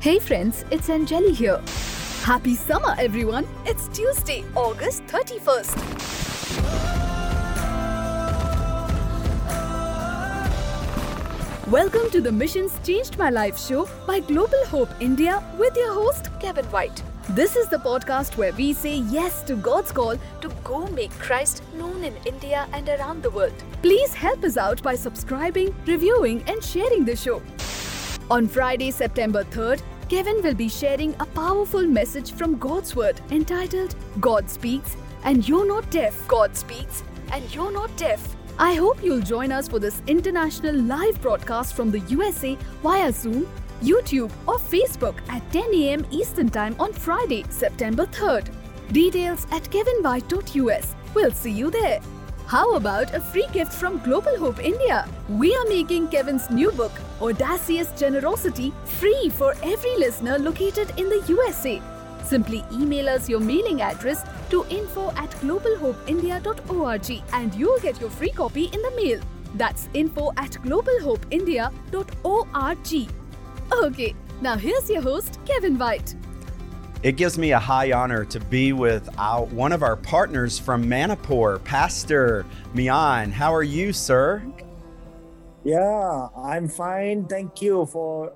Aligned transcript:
Hey 0.00 0.18
friends, 0.18 0.64
it's 0.70 0.88
Anjali 0.88 1.34
here. 1.36 1.60
Happy 2.22 2.54
summer, 2.54 2.94
everyone! 2.98 3.46
It's 3.66 3.86
Tuesday, 3.88 4.46
August 4.56 5.02
31st. 5.08 5.76
Welcome 11.70 12.08
to 12.12 12.22
the 12.22 12.32
Missions 12.32 12.80
Changed 12.82 13.18
My 13.18 13.28
Life 13.28 13.58
show 13.58 13.90
by 14.06 14.20
Global 14.20 14.64
Hope 14.68 14.88
India 15.00 15.44
with 15.58 15.76
your 15.76 15.92
host, 15.92 16.30
Kevin 16.40 16.64
White. 16.76 17.02
This 17.28 17.54
is 17.54 17.68
the 17.68 17.76
podcast 17.76 18.38
where 18.38 18.54
we 18.54 18.72
say 18.72 19.00
yes 19.00 19.42
to 19.42 19.54
God's 19.54 19.92
call 19.92 20.16
to 20.40 20.48
go 20.64 20.86
make 20.86 21.10
Christ 21.18 21.62
known 21.74 22.04
in 22.04 22.14
India 22.24 22.66
and 22.72 22.88
around 22.88 23.22
the 23.22 23.30
world. 23.32 23.62
Please 23.82 24.14
help 24.14 24.44
us 24.44 24.56
out 24.56 24.82
by 24.82 24.94
subscribing, 24.94 25.74
reviewing, 25.84 26.42
and 26.48 26.64
sharing 26.64 27.04
the 27.04 27.14
show. 27.14 27.42
On 28.30 28.46
Friday, 28.46 28.92
September 28.92 29.42
3rd, 29.42 29.82
Kevin 30.10 30.42
will 30.42 30.54
be 30.54 30.68
sharing 30.68 31.14
a 31.20 31.24
powerful 31.24 31.86
message 31.86 32.32
from 32.32 32.58
God's 32.58 32.96
Word 32.96 33.20
entitled 33.30 33.94
God 34.18 34.50
Speaks 34.50 34.96
and 35.22 35.48
You're 35.48 35.68
Not 35.68 35.88
Deaf. 35.88 36.26
God 36.26 36.56
Speaks 36.56 37.04
and 37.30 37.54
You're 37.54 37.70
Not 37.70 37.96
Deaf. 37.96 38.20
I 38.58 38.74
hope 38.74 39.04
you'll 39.04 39.20
join 39.20 39.52
us 39.52 39.68
for 39.68 39.78
this 39.78 40.02
international 40.08 40.74
live 40.74 41.22
broadcast 41.22 41.76
from 41.76 41.92
the 41.92 42.00
USA 42.14 42.58
via 42.82 43.12
Zoom, 43.12 43.46
YouTube, 43.82 44.32
or 44.48 44.58
Facebook 44.58 45.14
at 45.28 45.48
10 45.52 45.72
a.m. 45.74 46.04
Eastern 46.10 46.48
Time 46.48 46.74
on 46.80 46.92
Friday, 46.92 47.44
September 47.48 48.06
3rd. 48.06 48.48
Details 48.90 49.46
at 49.52 49.62
kevinwhite.us. 49.62 50.92
We'll 51.14 51.30
see 51.30 51.52
you 51.52 51.70
there. 51.70 52.00
How 52.50 52.74
about 52.74 53.14
a 53.14 53.20
free 53.20 53.46
gift 53.52 53.72
from 53.72 54.00
Global 54.00 54.36
Hope 54.36 54.58
India? 54.58 55.06
We 55.28 55.54
are 55.54 55.66
making 55.66 56.08
Kevin's 56.08 56.50
new 56.50 56.72
book, 56.72 56.90
Audacious 57.22 57.92
Generosity, 57.92 58.72
free 58.84 59.28
for 59.28 59.54
every 59.62 59.96
listener 59.98 60.36
located 60.36 60.92
in 60.96 61.08
the 61.08 61.22
USA. 61.28 61.80
Simply 62.24 62.64
email 62.72 63.08
us 63.08 63.28
your 63.28 63.38
mailing 63.38 63.82
address 63.82 64.24
to 64.50 64.66
info 64.68 65.10
at 65.10 65.30
globalhopeindia.org 65.42 67.22
and 67.34 67.54
you'll 67.54 67.78
get 67.78 68.00
your 68.00 68.10
free 68.10 68.32
copy 68.32 68.64
in 68.64 68.82
the 68.82 68.90
mail. 68.96 69.20
That's 69.54 69.88
info 69.94 70.32
at 70.36 70.50
globalhopeindia.org. 70.50 73.10
Okay, 73.84 74.14
now 74.40 74.56
here's 74.56 74.90
your 74.90 75.02
host, 75.02 75.38
Kevin 75.46 75.78
White. 75.78 76.16
It 77.02 77.16
gives 77.16 77.38
me 77.38 77.52
a 77.52 77.58
high 77.58 77.92
honor 77.92 78.26
to 78.26 78.38
be 78.38 78.74
with 78.74 79.08
our, 79.16 79.46
one 79.46 79.72
of 79.72 79.82
our 79.82 79.96
partners 79.96 80.58
from 80.58 80.86
Manipur, 80.86 81.58
Pastor 81.60 82.44
Mian. 82.74 83.32
How 83.32 83.54
are 83.54 83.62
you, 83.62 83.94
sir? 83.94 84.42
Yeah, 85.64 86.28
I'm 86.36 86.68
fine. 86.68 87.26
Thank 87.26 87.62
you 87.62 87.86
for 87.86 88.34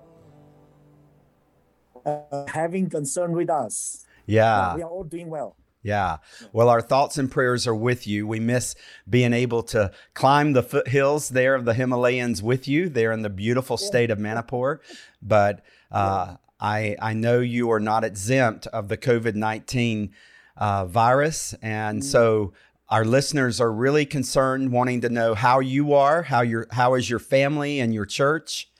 uh, 2.07 2.47
having 2.49 2.89
concern 2.89 3.33
with 3.33 3.51
us. 3.51 4.07
Yeah. 4.25 4.77
we 4.77 4.83
are 4.83 4.89
all 4.89 5.05
doing 5.05 5.29
well. 5.29 5.57
Yeah. 5.83 6.17
Well, 6.55 6.71
our 6.71 6.81
thoughts 6.81 7.19
and 7.19 7.31
prayers 7.31 7.67
are 7.67 7.75
with 7.75 8.07
you. 8.07 8.27
We 8.27 8.41
miss 8.41 8.75
being 9.09 9.35
able 9.35 9.63
to 9.65 9.91
climb 10.15 10.55
the 10.55 10.63
foothills 10.63 11.29
there 11.29 11.55
of 11.55 11.67
the 11.67 11.75
Himalayas 11.75 12.43
with 12.43 12.67
you 12.67 12.89
there 12.89 13.13
in 13.13 13.21
the 13.21 13.29
beautiful 13.29 13.77
state 13.77 14.11
of 14.11 14.19
Manipur. 14.19 14.81
But 15.21 15.63
uh, 15.93 16.37
I, 16.61 16.97
I 17.01 17.13
know 17.15 17.41
you 17.41 17.71
are 17.71 17.81
not 17.81 18.05
exempt 18.05 18.67
of 18.69 18.89
the 18.89 18.97
COVID 18.97 19.35
19 19.35 20.13
uh, 20.57 20.87
virus. 20.87 21.55
And 21.63 22.05
so 22.05 22.53
our 22.89 23.05
listeners 23.05 23.61
are 23.61 23.73
really 23.73 24.07
concerned, 24.07 24.71
wanting 24.73 25.01
to 25.03 25.09
know 25.09 25.35
how 25.35 25.61
you 25.61 25.95
are, 25.95 26.23
how, 26.23 26.43
your, 26.43 26.67
how 26.71 26.95
is 26.95 27.11
your 27.11 27.19
family 27.19 27.81
and 27.81 27.93
your 27.93 28.07
church. 28.07 28.71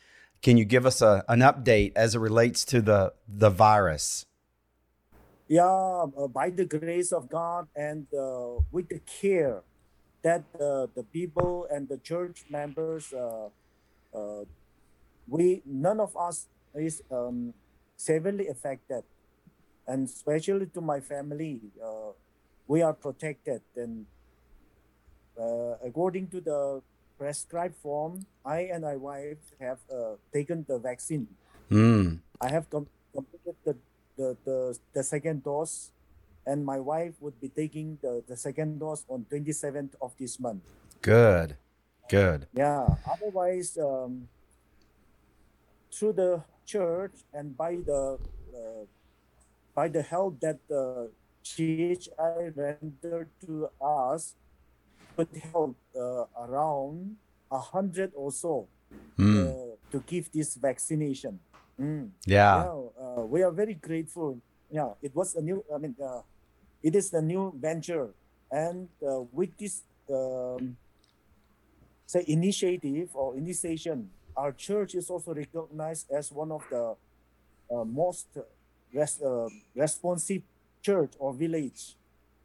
Can 0.43 0.57
you 0.57 0.65
give 0.65 0.87
us 0.87 1.01
a, 1.03 1.25
an 1.29 1.41
update 1.41 1.93
as 1.97 2.15
it 2.15 2.19
relates 2.19 2.65
to 2.67 2.81
the, 2.81 3.15
the 3.27 3.51
virus? 3.51 4.27
Yeah, 5.49 5.65
uh, 5.67 6.29
by 6.29 6.51
the 6.51 6.65
grace 6.65 7.13
of 7.13 7.29
God 7.29 7.69
and 7.77 8.07
uh, 8.15 8.61
with 8.71 8.89
the 8.89 9.01
care 9.01 9.63
that 10.23 10.45
uh, 10.57 10.87
the 10.95 11.05
people 11.13 11.67
and 11.71 11.89
the 11.89 11.99
church 11.99 12.45
members, 12.49 13.13
uh, 13.13 13.49
uh, 14.15 14.45
we 15.29 15.63
none 15.67 16.01
of 16.01 16.17
us 16.17 16.49
is 16.75 17.03
um, 17.11 17.53
severely 18.05 18.49
affected, 18.49 19.05
and 19.87 20.09
especially 20.09 20.67
to 20.67 20.81
my 20.81 21.01
family, 21.01 21.61
uh, 21.83 22.13
we 22.69 22.83
are 22.83 22.93
protected. 22.93 23.63
And 23.77 24.07
according 25.85 26.29
to 26.29 26.41
the 26.41 26.83
prescribed 27.19 27.77
form, 27.77 28.27
I 28.45 28.69
and 28.73 28.85
my 28.85 28.97
wife 28.97 29.41
have 29.61 29.81
taken 30.33 30.65
the 30.69 30.79
vaccine. 30.79 31.29
Mm. 31.71 32.21
I 32.41 32.49
have 32.51 32.69
com- 32.69 32.93
completed 33.13 33.57
the 33.65 33.77
the, 34.17 34.37
the, 34.45 34.79
the 34.93 35.03
second 35.03 35.43
dose 35.43 35.91
and 36.47 36.65
my 36.65 36.79
wife 36.79 37.15
would 37.21 37.41
be 37.41 37.49
taking 37.49 37.99
the, 38.03 38.23
the 38.29 38.37
second 38.37 38.79
dose 38.79 39.05
on 39.09 39.27
27th 39.31 39.95
of 40.01 40.13
this 40.19 40.39
month 40.39 40.63
good 41.03 41.57
good 42.09 42.47
yeah 42.55 42.87
otherwise 43.11 43.77
um, 43.79 44.29
through 45.93 46.13
the 46.13 46.43
church 46.67 47.13
and 47.33 47.57
by 47.57 47.77
the 47.87 48.19
uh, 48.55 48.85
by 49.75 49.89
the 49.89 50.03
help 50.03 50.41
that 50.41 50.59
the 50.69 51.11
GHI 51.45 52.51
rendered 52.55 53.29
to 53.45 53.69
us 53.81 54.35
would 55.17 55.29
help 55.53 55.77
uh, 55.95 56.25
around 56.41 57.17
a 57.51 57.59
hundred 57.59 58.13
or 58.15 58.33
so 58.33 58.67
mm. 59.19 59.47
uh, 59.47 59.77
to 59.93 60.03
give 60.07 60.31
this 60.33 60.55
vaccination 60.55 61.39
Mm. 61.81 62.11
Yeah. 62.27 62.65
yeah 62.65 62.71
uh, 62.71 63.25
we 63.27 63.43
are 63.43 63.51
very 63.51 63.75
grateful. 63.75 64.39
Yeah, 64.71 64.95
it 65.03 65.15
was 65.15 65.35
a 65.35 65.43
new. 65.43 65.65
I 65.75 65.79
mean, 65.79 65.95
uh, 66.03 66.23
it 66.83 66.95
is 66.95 67.13
a 67.13 67.23
new 67.23 67.53
venture, 67.59 68.11
and 68.51 68.89
uh, 69.03 69.23
with 69.33 69.57
this, 69.59 69.83
um, 70.11 70.77
say, 72.07 72.25
initiative 72.27 73.11
or 73.15 73.37
initiation, 73.37 74.11
our 74.37 74.53
church 74.53 74.95
is 74.95 75.11
also 75.11 75.35
recognized 75.35 76.11
as 76.11 76.33
one 76.33 76.53
of 76.53 76.65
the 76.71 76.97
uh, 77.75 77.85
most 77.85 78.27
res- 78.93 79.23
uh, 79.23 79.49
responsive 79.75 80.43
church 80.83 81.13
or 81.19 81.33
village 81.33 81.97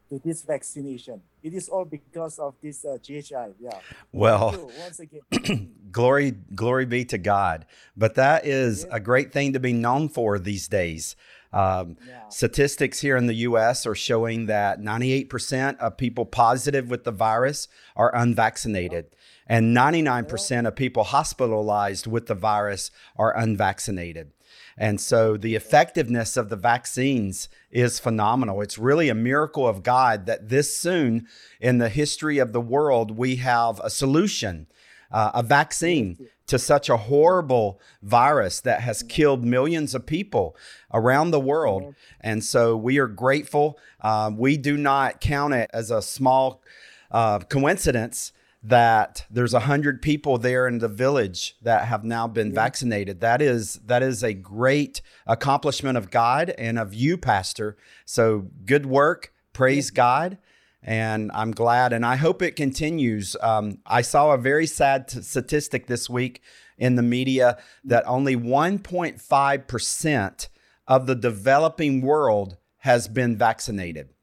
to 0.10 0.20
this 0.20 0.42
vaccination. 0.42 1.22
It 1.44 1.54
is 1.54 1.70
all 1.70 1.86
because 1.86 2.40
of 2.40 2.56
this 2.62 2.84
uh, 2.84 2.98
GHI. 3.06 3.54
Yeah. 3.60 3.80
Well, 4.12 4.72
once 4.80 5.00
again, 5.00 5.72
glory, 5.92 6.32
glory 6.54 6.86
be 6.86 7.06
to 7.06 7.18
God. 7.18 7.66
But 7.96 8.16
that 8.16 8.46
is 8.46 8.86
yeah. 8.86 8.96
a 8.96 9.00
great 9.00 9.32
thing 9.32 9.54
to 9.54 9.60
be 9.60 9.74
known 9.74 10.10
for 10.10 10.40
these 10.40 10.68
days. 10.68 11.16
Um, 11.52 11.98
yeah. 12.08 12.28
Statistics 12.30 13.00
here 13.00 13.18
in 13.18 13.26
the 13.26 13.34
U.S. 13.36 13.88
are 13.88 13.96
showing 13.96 14.46
that 14.48 14.80
98% 14.82 15.78
of 15.78 15.98
people 15.98 16.26
positive 16.26 16.90
with 16.90 17.06
the 17.06 17.12
virus 17.12 17.68
are 17.96 18.14
unvaccinated, 18.16 19.08
oh. 19.12 19.16
And 19.50 19.76
99% 19.76 20.68
of 20.68 20.76
people 20.76 21.04
hospitalized 21.04 22.06
with 22.06 22.28
the 22.28 22.36
virus 22.36 22.92
are 23.18 23.36
unvaccinated. 23.36 24.32
And 24.78 25.02
so 25.02 25.36
the 25.36 25.56
effectiveness 25.56 26.38
of 26.38 26.50
the 26.50 26.56
vaccines 26.56 27.50
is 27.72 28.00
phenomenal. 28.00 28.62
It's 28.62 28.78
really 28.78 29.10
a 29.10 29.16
miracle 29.16 29.68
of 29.68 29.84
God 29.84 30.28
that 30.28 30.48
this 30.50 30.78
soon 30.78 31.28
in 31.60 31.80
the 31.80 31.90
history 31.90 32.38
of 32.38 32.54
the 32.54 32.62
world, 32.62 33.18
we 33.18 33.38
have 33.38 33.82
a 33.84 33.90
solution, 33.90 34.68
uh, 35.12 35.32
a 35.34 35.44
vaccine 35.44 36.30
to 36.48 36.58
such 36.58 36.88
a 36.90 36.98
horrible 36.98 37.82
virus 38.02 38.62
that 38.62 38.82
has 38.82 39.04
killed 39.04 39.44
millions 39.44 39.94
of 39.94 40.06
people 40.06 40.56
around 40.94 41.32
the 41.32 41.40
world. 41.40 41.94
And 42.22 42.44
so 42.44 42.78
we 42.78 43.00
are 43.00 43.08
grateful. 43.08 43.78
Uh, 44.00 44.32
we 44.34 44.56
do 44.56 44.78
not 44.78 45.20
count 45.20 45.54
it 45.54 45.70
as 45.74 45.92
a 45.92 46.02
small 46.02 46.64
uh, 47.12 47.40
coincidence 47.40 48.32
that 48.62 49.26
there's 49.30 49.54
a 49.54 49.62
hundred 49.62 50.02
people 50.02 50.38
there 50.38 50.68
in 50.68 50.80
the 50.80 50.90
village 50.90 51.56
that 51.62 51.88
have 51.88 52.04
now 52.04 52.28
been 52.28 52.50
yeah. 52.50 52.56
vaccinated. 52.56 53.22
That 53.22 53.42
is 53.42 53.76
that 53.86 54.04
is 54.04 54.22
a 54.24 54.34
great 54.34 55.02
accomplishment 55.26 55.98
of 55.98 56.12
God 56.12 56.54
and 56.58 56.78
of 56.78 56.94
you, 56.94 57.18
Pastor. 57.18 57.78
So 58.06 58.50
good 58.66 58.86
work. 58.86 59.32
Praise 59.54 59.92
yeah. 59.92 59.96
God. 59.96 60.38
And 60.82 61.30
I'm 61.34 61.52
glad, 61.52 61.92
and 61.92 62.06
I 62.06 62.16
hope 62.16 62.42
it 62.42 62.56
continues. 62.56 63.36
Um, 63.42 63.80
I 63.86 64.02
saw 64.02 64.32
a 64.32 64.38
very 64.38 64.66
sad 64.66 65.10
t- 65.10 65.22
statistic 65.22 65.88
this 65.88 66.10
week 66.10 66.42
in 66.78 66.96
the 66.96 67.04
media 67.04 67.58
that 67.84 68.08
only 68.08 68.38
1.5% 68.38 70.48
of 70.88 71.06
the 71.06 71.16
developing 71.16 72.02
world 72.02 72.56
has 72.78 73.10
been 73.10 73.36
vaccinated. 73.36 74.14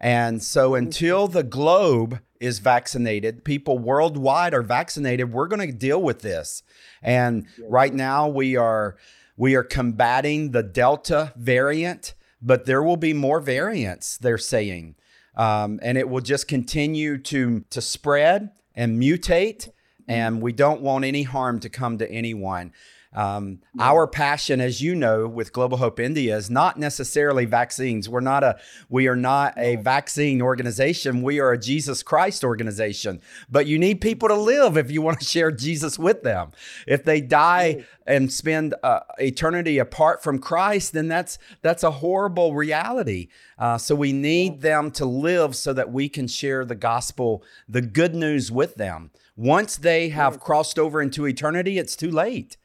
And 0.00 0.42
so 0.42 0.74
until 0.74 1.28
the 1.28 1.44
globe 1.44 2.20
is 2.42 2.58
vaccinated, 2.58 3.44
people 3.44 3.78
worldwide 3.78 4.52
are 4.52 4.62
vaccinated, 4.62 5.32
we're 5.32 5.46
going 5.46 5.66
to 5.66 5.72
deal 5.72 6.02
with 6.02 6.20
this. 6.20 6.62
And 7.02 7.46
right 7.68 7.94
now 7.94 8.28
we 8.28 8.56
are 8.56 8.96
we 9.36 9.54
are 9.54 9.64
combating 9.64 10.50
the 10.50 10.62
Delta 10.62 11.32
variant, 11.36 12.14
but 12.42 12.66
there 12.66 12.82
will 12.82 12.98
be 12.98 13.14
more 13.14 13.40
variants, 13.40 14.18
they're 14.18 14.38
saying. 14.38 14.96
Um, 15.34 15.80
and 15.82 15.96
it 15.96 16.08
will 16.08 16.20
just 16.20 16.48
continue 16.48 17.16
to 17.18 17.64
to 17.70 17.80
spread 17.80 18.50
and 18.74 19.00
mutate 19.00 19.70
and 20.08 20.42
we 20.42 20.52
don't 20.52 20.82
want 20.82 21.04
any 21.04 21.22
harm 21.22 21.60
to 21.60 21.68
come 21.68 21.98
to 21.98 22.10
anyone. 22.10 22.72
Um, 23.14 23.60
Our 23.78 24.06
passion, 24.06 24.60
as 24.60 24.80
you 24.80 24.94
know, 24.94 25.28
with 25.28 25.52
Global 25.52 25.76
Hope 25.76 26.00
India 26.00 26.36
is 26.36 26.48
not 26.48 26.78
necessarily 26.78 27.44
vaccines. 27.44 28.08
We're 28.08 28.20
not 28.20 28.42
a 28.42 28.58
we 28.88 29.06
are 29.06 29.16
not 29.16 29.52
a 29.58 29.76
vaccine 29.76 30.40
organization. 30.40 31.22
We 31.22 31.38
are 31.38 31.52
a 31.52 31.58
Jesus 31.58 32.02
Christ 32.02 32.42
organization. 32.42 33.20
But 33.50 33.66
you 33.66 33.78
need 33.78 34.00
people 34.00 34.28
to 34.28 34.34
live 34.34 34.78
if 34.78 34.90
you 34.90 35.02
want 35.02 35.20
to 35.20 35.26
share 35.26 35.50
Jesus 35.50 35.98
with 35.98 36.22
them. 36.22 36.52
If 36.86 37.04
they 37.04 37.20
die 37.20 37.84
and 38.06 38.32
spend 38.32 38.74
uh, 38.82 39.00
eternity 39.18 39.78
apart 39.78 40.22
from 40.22 40.38
Christ, 40.38 40.94
then 40.94 41.08
that's 41.08 41.38
that's 41.60 41.82
a 41.82 41.90
horrible 41.90 42.54
reality. 42.54 43.28
Uh, 43.58 43.76
so 43.76 43.94
we 43.94 44.12
need 44.12 44.62
them 44.62 44.90
to 44.92 45.04
live 45.04 45.54
so 45.54 45.72
that 45.74 45.92
we 45.92 46.08
can 46.08 46.26
share 46.26 46.64
the 46.64 46.74
gospel, 46.74 47.44
the 47.68 47.82
good 47.82 48.14
news 48.14 48.50
with 48.50 48.76
them. 48.76 49.10
Once 49.36 49.76
they 49.76 50.08
have 50.08 50.40
crossed 50.40 50.78
over 50.78 51.00
into 51.00 51.26
eternity, 51.26 51.78
it's 51.78 51.96
too 51.96 52.10
late 52.10 52.56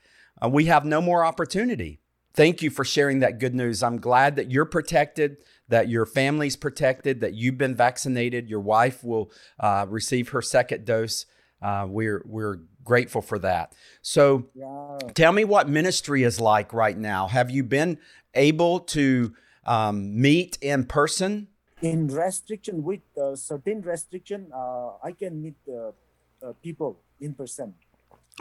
uh, 0.43 0.49
we 0.49 0.65
have 0.65 0.85
no 0.85 1.01
more 1.01 1.25
opportunity. 1.25 1.99
Thank 2.33 2.61
you 2.61 2.69
for 2.69 2.85
sharing 2.85 3.19
that 3.19 3.39
good 3.39 3.55
news. 3.55 3.81
I'm 3.81 3.99
glad 3.99 4.35
that 4.35 4.51
you're 4.51 4.65
protected, 4.65 5.37
that 5.69 5.89
your 5.89 6.05
family's 6.05 6.55
protected, 6.55 7.19
that 7.21 7.33
you've 7.33 7.57
been 7.57 7.75
vaccinated. 7.75 8.47
Your 8.47 8.59
wife 8.59 9.03
will 9.03 9.31
uh, 9.59 9.87
receive 9.89 10.29
her 10.29 10.41
second 10.43 10.85
dose. 10.85 11.25
Uh, 11.63 11.87
we're 11.89 12.21
we're 12.25 12.59
grateful 12.83 13.23
for 13.23 13.39
that. 13.39 13.73
So, 14.03 14.45
yeah. 14.53 14.97
tell 15.15 15.31
me 15.31 15.45
what 15.45 15.67
ministry 15.67 16.21
is 16.23 16.39
like 16.39 16.73
right 16.73 16.97
now. 16.97 17.27
Have 17.27 17.49
you 17.49 17.63
been 17.63 17.97
able 18.35 18.81
to 18.81 19.33
um, 19.65 20.21
meet 20.21 20.59
in 20.61 20.85
person? 20.85 21.47
In 21.81 22.07
restriction, 22.07 22.83
with 22.83 23.01
uh, 23.17 23.35
certain 23.35 23.81
restriction, 23.81 24.51
uh, 24.53 24.91
I 25.03 25.11
can 25.11 25.41
meet 25.41 25.55
uh, 25.67 26.53
people 26.61 26.99
in 27.19 27.33
person. 27.33 27.73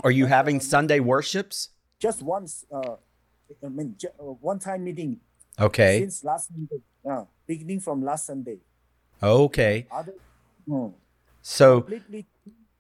Are 0.04 0.10
you 0.10 0.26
having 0.26 0.60
Sunday 0.60 1.00
worships? 1.00 1.70
Just 1.98 2.22
once, 2.22 2.64
uh, 2.72 2.96
I 3.64 3.68
mean, 3.68 3.96
uh, 4.04 4.22
one 4.22 4.58
time 4.58 4.84
meeting. 4.84 5.20
Okay. 5.58 6.00
Since 6.00 6.24
last 6.24 6.48
Sunday, 6.48 6.82
uh, 7.08 7.24
beginning 7.46 7.80
from 7.80 8.02
last 8.02 8.26
Sunday. 8.26 8.58
Okay. 9.22 9.86
Other, 9.90 10.14
no. 10.66 10.94
So. 11.42 11.80
Completely. 11.80 12.26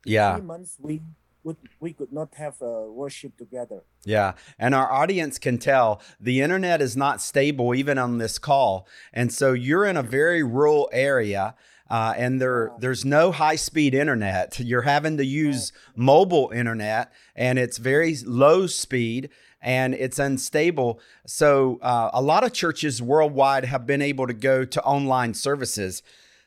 Yeah. 0.04 0.36
Three 0.36 0.44
months 0.44 0.76
we 0.80 1.00
would 1.46 1.56
we 1.78 1.92
could 1.92 2.12
not 2.12 2.34
have 2.34 2.60
uh, 2.60 2.84
worship 2.88 3.36
together. 3.36 3.84
Yeah, 4.04 4.32
and 4.58 4.74
our 4.74 4.92
audience 4.92 5.38
can 5.38 5.58
tell 5.58 6.02
the 6.20 6.40
internet 6.42 6.82
is 6.82 6.96
not 6.96 7.22
stable 7.22 7.74
even 7.74 7.98
on 7.98 8.18
this 8.18 8.38
call, 8.38 8.86
and 9.12 9.32
so 9.32 9.52
you're 9.52 9.86
in 9.86 9.96
a 9.96 10.02
very 10.02 10.42
rural 10.42 10.90
area 10.92 11.54
uh, 11.88 12.14
and 12.16 12.40
there 12.40 12.72
there's 12.78 13.04
no 13.04 13.32
high 13.32 13.56
speed 13.56 13.94
internet. 13.94 14.58
You're 14.58 14.82
having 14.82 15.16
to 15.18 15.24
use 15.24 15.72
mobile 15.94 16.50
internet, 16.54 17.12
and 17.34 17.58
it's 17.58 17.78
very 17.78 18.16
low 18.24 18.66
speed 18.66 19.30
and 19.66 19.94
it's 19.94 20.18
unstable. 20.18 21.00
So 21.26 21.78
uh, 21.82 22.10
a 22.12 22.22
lot 22.22 22.44
of 22.44 22.52
churches 22.52 23.02
worldwide 23.02 23.64
have 23.64 23.86
been 23.86 24.02
able 24.02 24.26
to 24.26 24.32
go 24.34 24.64
to 24.64 24.82
online 24.82 25.34
services. 25.34 26.02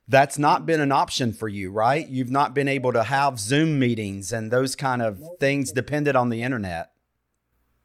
That's 0.07 0.39
not 0.39 0.65
been 0.65 0.79
an 0.79 0.91
option 0.91 1.33
for 1.33 1.47
you, 1.47 1.71
right? 1.71 2.07
You've 2.07 2.31
not 2.31 2.53
been 2.53 2.67
able 2.67 2.93
to 2.93 3.03
have 3.03 3.39
Zoom 3.39 3.77
meetings 3.77 4.31
and 4.31 4.51
those 4.51 4.75
kind 4.75 5.01
of 5.01 5.21
things 5.39 5.71
dependent 5.71 6.15
on 6.17 6.29
the 6.29 6.41
internet. 6.41 6.91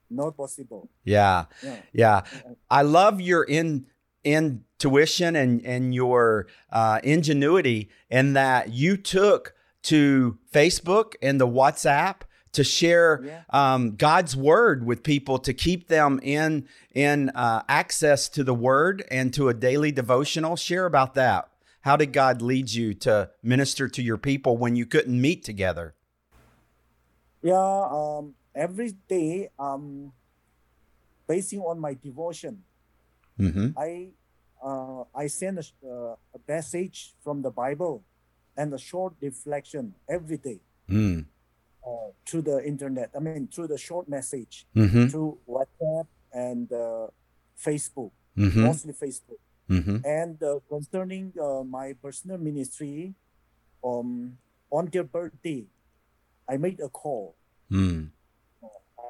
Not 0.09 0.37
possible. 0.37 0.89
Yeah. 1.03 1.45
Yeah. 1.61 1.75
yeah. 1.93 2.21
I 2.69 2.83
love 2.83 3.21
your 3.21 3.43
in 3.43 3.87
in 4.23 4.63
intuition 4.75 5.35
and 5.35 5.65
and 5.65 5.95
your 5.95 6.47
uh, 6.71 6.99
ingenuity 7.03 7.89
in 8.09 8.33
that 8.33 8.73
you 8.73 8.97
took 8.97 9.53
to 9.83 10.37
Facebook 10.51 11.13
and 11.21 11.39
the 11.39 11.47
WhatsApp 11.47 12.21
to 12.51 12.63
share 12.63 13.21
yeah. 13.23 13.43
um, 13.49 13.95
God's 13.95 14.35
word 14.35 14.85
with 14.85 15.03
people 15.03 15.37
to 15.39 15.53
keep 15.53 15.87
them 15.87 16.19
in 16.23 16.67
in 16.93 17.29
uh, 17.29 17.63
access 17.67 18.29
to 18.29 18.43
the 18.43 18.53
word 18.53 19.03
and 19.09 19.33
to 19.33 19.49
a 19.49 19.53
daily 19.53 19.91
devotional. 19.91 20.55
Share 20.55 20.85
about 20.85 21.13
that. 21.15 21.49
How 21.81 21.95
did 21.95 22.13
God 22.13 22.41
lead 22.41 22.71
you 22.71 22.93
to 22.95 23.29
minister 23.43 23.87
to 23.87 24.01
your 24.01 24.17
people 24.17 24.57
when 24.57 24.75
you 24.75 24.85
couldn't 24.85 25.19
meet 25.19 25.43
together? 25.43 25.93
Yeah, 27.43 27.87
um, 27.91 28.33
every 28.55 28.93
day, 29.07 29.49
um, 29.59 30.11
basing 31.27 31.59
on 31.59 31.79
my 31.79 31.93
devotion, 31.93 32.63
Mm-hmm. 33.39 33.77
I 33.77 34.09
uh, 34.65 35.03
I 35.13 35.27
send 35.27 35.59
a, 35.59 35.65
uh, 35.85 36.15
a, 36.33 36.39
message 36.47 37.13
from 37.23 37.41
the 37.41 37.51
Bible 37.51 38.03
and 38.57 38.73
a 38.73 38.79
short 38.79 39.13
reflection 39.21 39.93
every 40.09 40.37
day 40.37 40.59
mm. 40.89 41.23
uh, 41.85 42.09
through 42.25 42.41
the 42.41 42.65
internet. 42.65 43.11
I 43.15 43.19
mean, 43.19 43.47
through 43.47 43.67
the 43.67 43.77
short 43.77 44.09
message, 44.09 44.65
mm-hmm. 44.75 45.07
through 45.07 45.37
WhatsApp 45.47 46.07
and 46.33 46.71
uh, 46.73 47.07
Facebook, 47.61 48.11
mm-hmm. 48.35 48.63
mostly 48.63 48.93
Facebook. 48.93 49.39
Mm-hmm. 49.69 49.97
And 50.03 50.41
uh, 50.41 50.59
concerning 50.67 51.33
uh, 51.41 51.63
my 51.63 51.93
personal 52.01 52.37
ministry, 52.37 53.13
um, 53.83 54.37
on 54.71 54.89
their 54.91 55.03
birthday, 55.03 55.65
I 56.49 56.57
made 56.57 56.79
a 56.79 56.89
call. 56.89 57.35
Mm. 57.71 58.09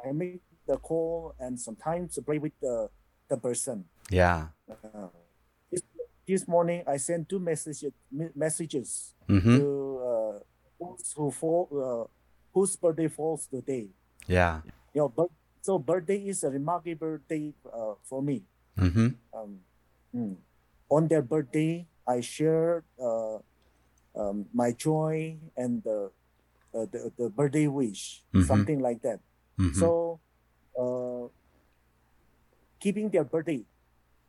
I 0.06 0.12
made 0.12 0.42
the 0.68 0.78
call 0.78 1.34
and 1.40 1.60
sometimes 1.60 2.16
to 2.16 2.22
pray 2.22 2.40
with 2.40 2.54
the, 2.62 2.90
the 3.30 3.38
person. 3.38 3.86
Yeah. 4.10 4.48
This, 6.28 6.48
morning 6.48 6.84
I 6.88 6.98
sent 6.98 7.30
two 7.30 7.40
messages 7.40 7.94
messages 8.34 9.14
mm-hmm. 9.30 9.58
to 9.58 9.68
uh, 10.02 10.40
those 10.80 11.14
who 11.16 11.30
fall 11.30 11.70
uh, 11.70 12.10
whose 12.54 12.76
birthday 12.76 13.08
falls 13.08 13.46
today. 13.46 13.90
Yeah. 14.26 14.62
You 14.94 15.06
know, 15.06 15.10
but 15.10 15.30
so 15.62 15.78
birthday 15.78 16.18
is 16.26 16.44
a 16.44 16.50
remarkable 16.50 17.20
day 17.30 17.54
uh, 17.66 17.94
for 18.04 18.24
me. 18.24 18.42
Mm-hmm. 18.78 19.08
Um, 19.34 19.60
mm. 20.16 20.36
On 20.90 21.08
their 21.08 21.22
birthday, 21.22 21.86
I 22.08 22.22
shared 22.22 22.84
uh, 23.02 23.38
um, 24.16 24.46
my 24.54 24.72
joy 24.72 25.38
and 25.58 25.84
the, 25.84 26.12
uh, 26.74 26.86
the, 26.92 27.12
the 27.18 27.30
birthday 27.30 27.68
wish, 27.68 28.24
mm-hmm. 28.34 28.46
something 28.46 28.80
like 28.80 29.02
that. 29.02 29.20
Mm-hmm. 29.60 29.80
So, 29.80 30.20
uh, 30.78 31.28
keeping 32.80 33.10
their 33.10 33.24
birthday 33.24 33.66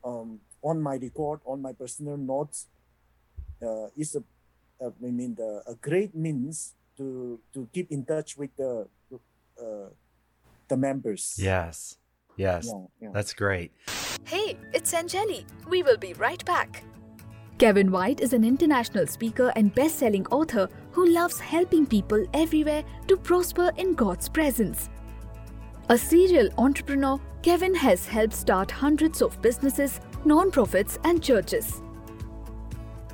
um, 0.03 0.39
on 0.69 0.81
my 0.81 0.95
record, 0.95 1.39
on 1.45 1.61
my 1.61 1.73
personal 1.73 2.17
notes, 2.17 2.67
uh, 3.61 3.87
is 3.95 4.15
a, 4.15 4.23
uh, 4.83 4.91
I 5.07 5.11
mean, 5.11 5.35
the, 5.35 5.63
a 5.67 5.75
great 5.75 6.13
means 6.13 6.73
to 6.97 7.39
to 7.53 7.67
keep 7.73 7.91
in 7.91 8.03
touch 8.05 8.37
with 8.37 8.51
the 8.57 8.87
uh, 9.61 9.89
the 10.67 10.77
members. 10.77 11.37
Yes, 11.39 11.97
yes, 12.35 12.67
yeah, 12.67 12.85
yeah. 13.01 13.11
that's 13.13 13.33
great. 13.33 13.71
Hey, 14.25 14.57
it's 14.73 14.93
Anjali. 14.93 15.45
We 15.69 15.83
will 15.83 15.97
be 15.97 16.13
right 16.13 16.43
back. 16.45 16.83
Kevin 17.57 17.91
White 17.91 18.21
is 18.21 18.33
an 18.33 18.43
international 18.43 19.07
speaker 19.07 19.51
and 19.55 19.73
best 19.73 19.97
selling 19.97 20.27
author 20.27 20.69
who 20.91 21.07
loves 21.09 21.39
helping 21.39 21.87
people 21.87 22.23
everywhere 22.33 22.83
to 23.07 23.17
prosper 23.17 23.71
in 23.77 23.95
God's 23.95 24.29
presence. 24.29 24.89
A 25.89 25.97
serial 25.97 26.49
entrepreneur, 26.57 27.19
Kevin 27.41 27.73
has 27.73 28.05
helped 28.05 28.33
start 28.33 28.69
hundreds 28.69 29.21
of 29.21 29.41
businesses, 29.41 30.01
non-profits 30.27 30.99
and 31.03 31.23
churches. 31.23 31.81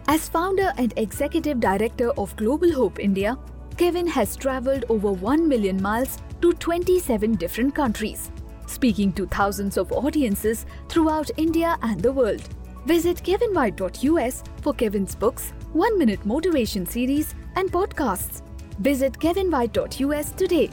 As 0.08 0.27
founder 0.27 0.74
and 0.77 0.93
executive 0.98 1.60
director 1.60 2.10
of 2.17 2.36
Global 2.36 2.74
Hope 2.74 3.00
India, 3.00 3.38
Kevin 3.77 4.08
has 4.08 4.36
traveled 4.36 4.86
over 4.89 5.12
1 5.12 5.48
million 5.48 5.82
miles 5.82 6.17
to 6.41 6.53
27 6.53 7.36
different 7.36 7.74
countries, 7.74 8.32
speaking 8.67 9.13
to 9.13 9.25
thousands 9.27 9.77
of 9.77 9.91
audiences 9.91 10.65
throughout 10.89 11.32
India 11.38 11.77
and 11.84 12.01
the 12.01 12.12
world. 12.12 12.41
Visit 12.86 13.17
kevinwhite.us 13.17 14.43
for 14.62 14.74
Kevin's 14.74 15.15
books, 15.15 15.53
1 15.72 15.98
Minute 15.98 16.25
Motivation 16.25 16.86
Series, 16.86 17.34
and 17.55 17.72
podcasts. 17.72 18.41
Visit 18.79 19.13
kevinwhite.us 19.13 20.32
today. 20.32 20.70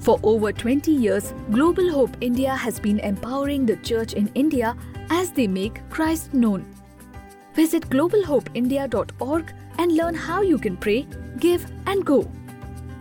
For 0.00 0.18
over 0.22 0.52
20 0.52 0.90
years, 0.90 1.34
Global 1.50 1.90
Hope 1.90 2.16
India 2.20 2.54
has 2.54 2.80
been 2.80 3.00
empowering 3.00 3.66
the 3.66 3.76
church 3.76 4.14
in 4.14 4.30
India 4.34 4.76
as 5.14 5.30
they 5.30 5.46
make 5.46 5.82
Christ 5.90 6.34
known. 6.34 6.64
Visit 7.54 7.88
globalhopeindia.org 7.88 9.52
and 9.78 9.92
learn 9.92 10.14
how 10.14 10.42
you 10.42 10.58
can 10.58 10.76
pray, 10.76 11.06
give, 11.38 11.66
and 11.86 12.04
go. 12.04 12.28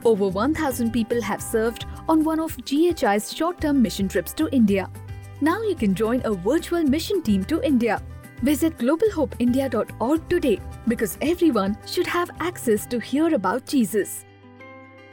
Over 0.05 0.27
1,000 0.27 0.91
people 0.91 1.21
have 1.21 1.41
served 1.41 1.85
on 2.07 2.23
one 2.23 2.39
of 2.39 2.57
GHI's 2.57 3.33
short 3.33 3.61
term 3.61 3.81
mission 3.81 4.07
trips 4.07 4.33
to 4.33 4.49
India. 4.51 4.89
Now 5.41 5.61
you 5.63 5.75
can 5.75 5.95
join 5.95 6.21
a 6.25 6.33
virtual 6.33 6.83
mission 6.83 7.21
team 7.21 7.45
to 7.45 7.61
India. 7.61 8.01
Visit 8.41 8.77
globalhopeindia.org 8.77 10.29
today 10.29 10.59
because 10.87 11.17
everyone 11.21 11.77
should 11.87 12.07
have 12.07 12.29
access 12.39 12.85
to 12.87 12.99
hear 12.99 13.33
about 13.33 13.65
Jesus. 13.65 14.25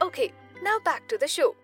Okay, 0.01 0.33
now 0.61 0.77
back 0.79 1.07
to 1.07 1.17
the 1.17 1.27
show. 1.27 1.55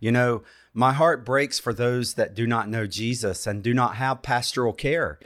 You 0.00 0.12
know, 0.12 0.42
my 0.78 0.92
heart 0.92 1.26
breaks 1.26 1.58
for 1.58 1.72
those 1.72 2.14
that 2.14 2.34
do 2.34 2.46
not 2.46 2.68
know 2.68 2.86
Jesus 2.86 3.46
and 3.48 3.62
do 3.62 3.74
not 3.74 3.96
have 3.96 4.22
pastoral 4.22 4.72
care. 4.72 5.18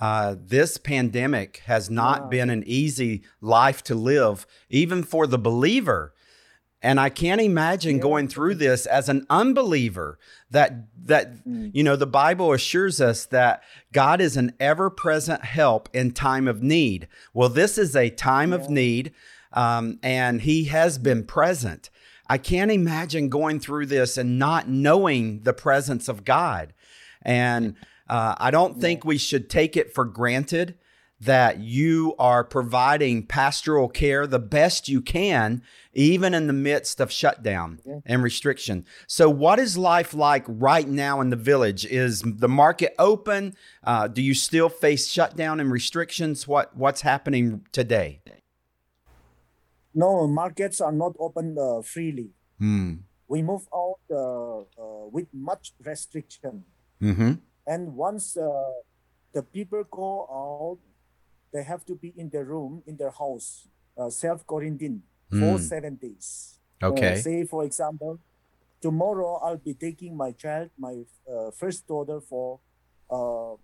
Uh, 0.00 0.36
this 0.38 0.76
pandemic 0.76 1.62
has 1.66 1.88
not 1.90 2.24
wow. 2.24 2.28
been 2.28 2.50
an 2.50 2.62
easy 2.66 3.22
life 3.40 3.82
to 3.84 3.94
live, 3.94 4.46
even 4.68 5.02
for 5.02 5.26
the 5.26 5.38
believer. 5.38 6.12
and 6.80 7.00
I 7.00 7.08
can't 7.08 7.40
imagine 7.40 7.96
Yeah. 7.96 8.02
going 8.02 8.28
through 8.28 8.54
this 8.54 8.86
as 8.86 9.08
an 9.08 9.26
unbeliever. 9.28 10.16
That 10.48 10.70
that 11.06 11.44
Mm. 11.44 11.72
you 11.74 11.82
know 11.82 11.96
the 11.96 12.06
Bible 12.06 12.52
assures 12.52 13.00
us 13.00 13.24
that 13.26 13.64
God 13.92 14.20
is 14.20 14.36
an 14.36 14.52
ever-present 14.60 15.44
help 15.44 15.88
in 15.92 16.12
time 16.12 16.46
of 16.46 16.62
need. 16.62 17.08
Well, 17.34 17.48
this 17.48 17.78
is 17.78 17.96
a 17.96 18.10
time 18.10 18.52
of 18.52 18.70
need, 18.70 19.10
um, 19.52 19.98
and 20.04 20.42
He 20.42 20.64
has 20.66 20.98
been 20.98 21.24
present. 21.24 21.90
I 22.28 22.38
can't 22.38 22.70
imagine 22.70 23.28
going 23.28 23.60
through 23.60 23.86
this 23.86 24.16
and 24.16 24.38
not 24.38 24.68
knowing 24.68 25.40
the 25.40 25.52
presence 25.54 26.08
of 26.08 26.24
God. 26.24 26.72
And 27.22 27.74
uh, 28.08 28.34
I 28.38 28.50
don't 28.50 28.80
think 28.80 29.04
we 29.04 29.18
should 29.18 29.48
take 29.50 29.76
it 29.76 29.94
for 29.94 30.04
granted 30.04 30.76
that 31.20 31.58
you 31.58 32.14
are 32.16 32.44
providing 32.44 33.26
pastoral 33.26 33.88
care 33.88 34.24
the 34.24 34.38
best 34.38 34.88
you 34.88 35.00
can, 35.00 35.60
even 35.92 36.32
in 36.32 36.46
the 36.46 36.52
midst 36.52 37.00
of 37.00 37.10
shutdown 37.10 37.80
Yeah. 37.84 37.98
and 38.06 38.22
restriction. 38.22 38.84
So, 39.08 39.28
what 39.28 39.58
is 39.58 39.76
life 39.76 40.14
like 40.14 40.44
right 40.46 40.86
now 40.86 41.20
in 41.20 41.30
the 41.30 41.36
village? 41.36 41.84
Is 41.84 42.22
the 42.24 42.48
market 42.48 42.94
open? 43.00 43.56
Uh, 43.82 44.06
do 44.06 44.22
you 44.22 44.32
still 44.32 44.68
face 44.68 45.08
shutdown 45.08 45.58
and 45.58 45.72
restrictions? 45.72 46.46
What 46.46 46.76
What's 46.76 47.00
happening 47.00 47.66
today? 47.72 48.20
No, 49.98 50.28
markets 50.28 50.80
are 50.80 50.92
not 50.92 51.14
open 51.18 51.56
uh, 51.58 51.82
freely. 51.82 52.30
Hmm. 52.58 53.02
We 53.26 53.42
move 53.42 53.66
out 53.74 53.98
uh, 54.10 54.60
uh, 54.82 55.06
with 55.10 55.26
much 55.34 55.72
restriction. 55.84 56.64
Mm-hmm. 57.02 57.32
And 57.66 57.82
once 57.96 58.36
uh, 58.36 58.46
the 59.34 59.42
people 59.42 59.82
go 59.90 60.10
out, 60.42 60.78
they 61.52 61.62
have 61.64 61.84
to 61.86 61.94
be 61.96 62.14
in 62.16 62.30
their 62.30 62.44
room, 62.44 62.82
in 62.86 62.96
their 62.96 63.10
house, 63.10 63.66
uh, 63.98 64.08
self 64.10 64.46
quarantine 64.46 65.02
for 65.30 65.58
Mm. 65.58 65.60
seven 65.60 65.94
days. 65.96 66.58
Okay. 66.82 67.20
say, 67.20 67.44
for 67.44 67.64
example, 67.64 68.18
tomorrow 68.80 69.32
I'll 69.44 69.60
be 69.70 69.74
taking 69.74 70.16
my 70.16 70.30
child, 70.32 70.70
my 70.78 70.94
uh, 71.28 71.50
first 71.50 71.86
daughter, 71.86 72.20
for 72.20 72.60
uh, 73.10 73.56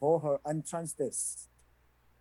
for 0.00 0.14
her 0.24 0.36
entrance 0.48 0.94
test. 0.94 1.48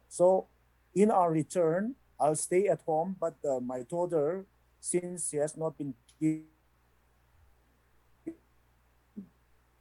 So, 0.10 0.48
in 0.94 1.10
our 1.10 1.32
return, 1.32 1.96
I'll 2.22 2.36
stay 2.36 2.68
at 2.68 2.82
home, 2.86 3.16
but 3.20 3.34
uh, 3.44 3.60
my 3.60 3.82
daughter, 3.82 4.46
since 4.80 5.30
she 5.30 5.38
has 5.38 5.58
not 5.58 5.78
been 5.78 5.96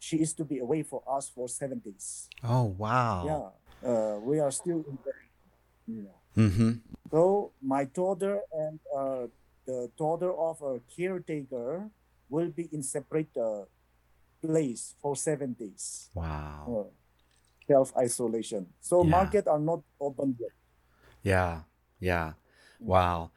she 0.00 0.16
is 0.16 0.32
to 0.34 0.44
be 0.44 0.58
away 0.58 0.82
for 0.82 1.02
us 1.06 1.28
for 1.28 1.46
seven 1.46 1.78
days. 1.78 2.28
Oh 2.42 2.64
wow. 2.64 3.22
Yeah, 3.28 3.88
uh, 3.88 4.18
we 4.18 4.40
are 4.40 4.50
still 4.50 4.82
in 4.88 4.98
the. 5.04 5.12
Yeah. 5.86 6.18
Mm-hmm. 6.36 6.72
So 7.12 7.52
my 7.62 7.84
daughter 7.84 8.40
and 8.52 8.80
uh, 8.96 9.26
the 9.66 9.90
daughter 9.98 10.32
of 10.32 10.62
a 10.62 10.80
caretaker 10.96 11.90
will 12.28 12.50
be 12.50 12.68
in 12.72 12.82
separate 12.82 13.36
uh, 13.36 13.64
place 14.42 14.94
for 15.02 15.14
seven 15.14 15.52
days. 15.52 16.10
Wow. 16.14 16.64
Uh, 16.66 16.90
self 17.68 17.92
isolation. 17.96 18.66
So 18.80 19.04
Yeah. 19.04 19.10
market 19.10 19.46
are 19.46 19.60
not 19.60 19.82
open 20.00 20.36
yet. 20.40 20.54
Yeah. 21.22 21.60
Yeah. 22.00 22.32
Wow. 22.80 23.30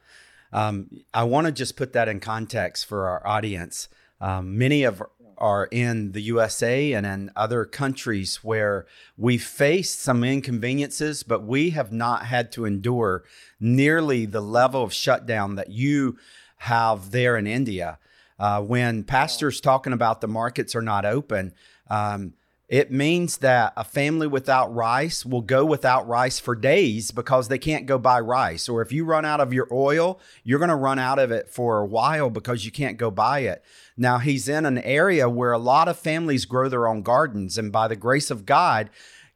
Um, 0.52 1.02
I 1.12 1.24
want 1.24 1.46
to 1.46 1.52
just 1.52 1.76
put 1.76 1.92
that 1.92 2.08
in 2.08 2.20
context 2.20 2.86
for 2.86 3.08
our 3.08 3.26
audience. 3.26 3.88
Um, 4.20 4.56
many 4.56 4.84
of 4.84 5.02
are 5.38 5.66
in 5.70 6.12
the 6.12 6.20
USA 6.22 6.92
and 6.92 7.04
in 7.04 7.30
other 7.36 7.64
countries 7.64 8.36
where 8.42 8.86
we 9.16 9.38
faced 9.38 10.00
some 10.00 10.24
inconveniences, 10.24 11.22
but 11.22 11.42
we 11.42 11.70
have 11.70 11.92
not 11.92 12.26
had 12.26 12.52
to 12.52 12.64
endure 12.64 13.24
nearly 13.60 14.26
the 14.26 14.40
level 14.40 14.82
of 14.82 14.92
shutdown 14.92 15.56
that 15.56 15.70
you 15.70 16.16
have 16.58 17.10
there 17.10 17.36
in 17.36 17.46
India. 17.46 17.98
Uh, 18.38 18.60
when 18.62 19.04
pastors 19.04 19.60
talking 19.60 19.92
about 19.92 20.20
the 20.20 20.28
markets 20.28 20.74
are 20.74 20.82
not 20.82 21.04
open, 21.04 21.52
um, 21.88 22.32
it 22.68 22.90
means 22.90 23.38
that 23.38 23.74
a 23.76 23.84
family 23.84 24.26
without 24.26 24.74
rice 24.74 25.24
will 25.26 25.42
go 25.42 25.64
without 25.66 26.08
rice 26.08 26.38
for 26.38 26.54
days 26.54 27.10
because 27.10 27.48
they 27.48 27.58
can't 27.58 27.84
go 27.84 27.98
buy 27.98 28.18
rice. 28.18 28.68
Or 28.68 28.80
if 28.80 28.90
you 28.90 29.04
run 29.04 29.26
out 29.26 29.40
of 29.40 29.52
your 29.52 29.68
oil, 29.70 30.18
you're 30.44 30.58
going 30.58 30.70
to 30.70 30.74
run 30.74 30.98
out 30.98 31.18
of 31.18 31.30
it 31.30 31.50
for 31.50 31.80
a 31.80 31.86
while 31.86 32.30
because 32.30 32.64
you 32.64 32.72
can't 32.72 32.96
go 32.96 33.10
buy 33.10 33.40
it. 33.40 33.62
Now, 33.98 34.18
he's 34.18 34.48
in 34.48 34.64
an 34.64 34.78
area 34.78 35.28
where 35.28 35.52
a 35.52 35.58
lot 35.58 35.88
of 35.88 35.98
families 35.98 36.46
grow 36.46 36.70
their 36.70 36.88
own 36.88 37.02
gardens. 37.02 37.58
And 37.58 37.70
by 37.70 37.86
the 37.86 37.96
grace 37.96 38.30
of 38.30 38.46
God, 38.46 38.88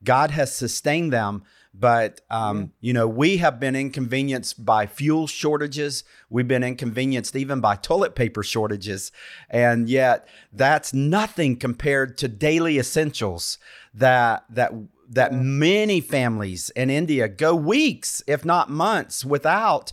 God 0.02 0.30
has 0.30 0.54
sustained 0.54 1.12
them. 1.12 1.42
But, 1.74 2.22
um, 2.30 2.72
you 2.80 2.92
know, 2.92 3.06
we 3.06 3.36
have 3.36 3.60
been 3.60 3.76
inconvenienced 3.76 4.64
by 4.64 4.86
fuel 4.86 5.26
shortages. 5.26 6.02
We've 6.28 6.48
been 6.48 6.64
inconvenienced 6.64 7.36
even 7.36 7.60
by 7.60 7.76
toilet 7.76 8.14
paper 8.14 8.42
shortages. 8.42 9.12
And 9.48 9.88
yet 9.88 10.26
that's 10.52 10.92
nothing 10.92 11.56
compared 11.56 12.18
to 12.18 12.28
daily 12.28 12.78
essentials 12.78 13.58
that, 13.94 14.44
that, 14.50 14.72
that 15.08 15.32
many 15.32 16.00
families 16.00 16.70
in 16.70 16.90
India 16.90 17.28
go 17.28 17.54
weeks, 17.54 18.22
if 18.26 18.44
not 18.44 18.70
months, 18.70 19.24
without. 19.24 19.92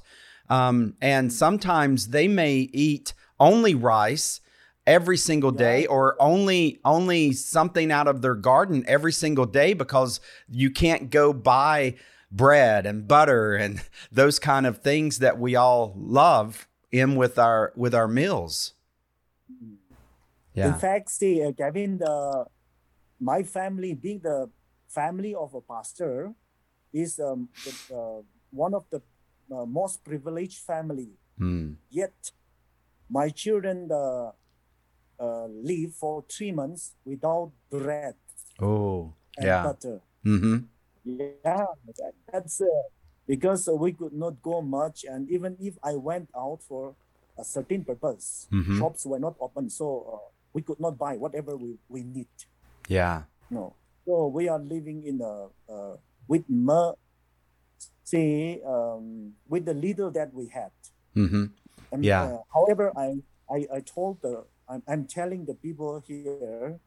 Um, 0.49 0.95
and 1.01 1.31
sometimes 1.31 2.07
they 2.07 2.27
may 2.27 2.69
eat 2.73 3.13
only 3.39 3.75
rice 3.75 4.41
every 4.87 5.17
single 5.17 5.51
day 5.51 5.85
or 5.87 6.15
only 6.19 6.79
only 6.85 7.31
something 7.31 7.91
out 7.91 8.07
of 8.07 8.21
their 8.21 8.35
garden 8.35 8.83
every 8.87 9.11
single 9.11 9.45
day 9.45 9.73
because 9.73 10.19
you 10.47 10.69
can't 10.69 11.09
go 11.09 11.33
buy 11.33 11.95
bread 12.31 12.85
and 12.85 13.07
butter 13.07 13.55
and 13.55 13.81
those 14.11 14.37
kind 14.37 14.65
of 14.65 14.79
things 14.79 15.19
that 15.19 15.39
we 15.39 15.55
all 15.55 15.93
love 15.97 16.67
in 16.91 17.15
with 17.15 17.39
our 17.39 17.73
with 17.75 17.95
our 17.95 18.07
meals 18.07 18.75
Yeah. 20.55 20.71
In 20.71 20.79
fact, 20.79 21.11
see, 21.11 21.43
uh, 21.43 21.51
Kevin, 21.51 21.99
the 21.99 22.47
my 23.19 23.43
family, 23.43 23.93
being 23.93 24.23
the 24.23 24.49
family 24.87 25.35
of 25.35 25.53
a 25.53 25.59
pastor, 25.59 26.31
is 26.93 27.19
um, 27.19 27.49
the, 27.63 27.71
uh, 27.91 28.21
one 28.51 28.73
of 28.73 28.87
the 28.89 29.03
uh, 29.51 29.65
most 29.67 30.03
privileged 30.03 30.63
family. 30.63 31.11
Mm. 31.37 31.75
Yet, 31.91 32.31
my 33.09 33.29
children 33.29 33.91
uh, 33.91 34.31
uh, 35.19 35.45
live 35.47 35.93
for 35.95 36.23
three 36.29 36.51
months 36.51 36.93
without 37.05 37.51
bread 37.71 38.15
oh 38.61 39.13
and 39.37 39.45
yeah 39.45 39.63
butter. 39.63 40.01
mm-hmm 40.25 40.57
Yeah, 41.03 41.65
that, 41.97 42.13
that's 42.31 42.61
uh, 42.61 42.65
because 43.27 43.67
uh, 43.67 43.75
we 43.75 43.93
could 43.93 44.13
not 44.13 44.41
go 44.41 44.61
much, 44.61 45.05
and 45.05 45.29
even 45.29 45.55
if 45.59 45.77
I 45.83 45.95
went 45.95 46.29
out 46.35 46.61
for 46.67 46.95
a 47.37 47.43
certain 47.43 47.85
purpose, 47.85 48.47
Mhm. 48.51 48.79
shops 48.79 49.05
were 49.05 49.19
not 49.19 49.35
open, 49.39 49.69
so 49.69 49.85
uh, 50.13 50.25
we 50.53 50.61
could 50.61 50.79
not 50.79 50.97
buy 50.97 51.17
whatever 51.17 51.55
we, 51.57 51.77
we 51.89 52.03
need. 52.03 52.29
yeah 52.87 53.23
No, 53.49 53.75
so 54.05 54.27
we 54.27 54.47
are 54.49 54.59
living 54.59 55.03
in 55.05 55.21
a 55.21 55.47
uh, 55.71 55.97
with 56.27 56.43
mer, 56.49 56.93
say 58.03 58.61
um, 58.65 59.33
with 59.47 59.65
the 59.65 59.73
little 59.73 60.11
that 60.11 60.33
we 60.33 60.47
had. 60.47 60.71
mm-hmm 61.15 61.45
And, 61.91 62.03
Yeah. 62.05 62.23
uh, 62.23 62.37
however, 62.53 62.91
I, 62.97 63.21
I 63.49 63.67
I 63.77 63.79
told 63.81 64.21
the 64.21 64.45
I'm, 64.67 64.83
I'm 64.87 65.05
telling 65.05 65.45
the 65.45 65.53
people 65.53 66.03
here 66.05 66.79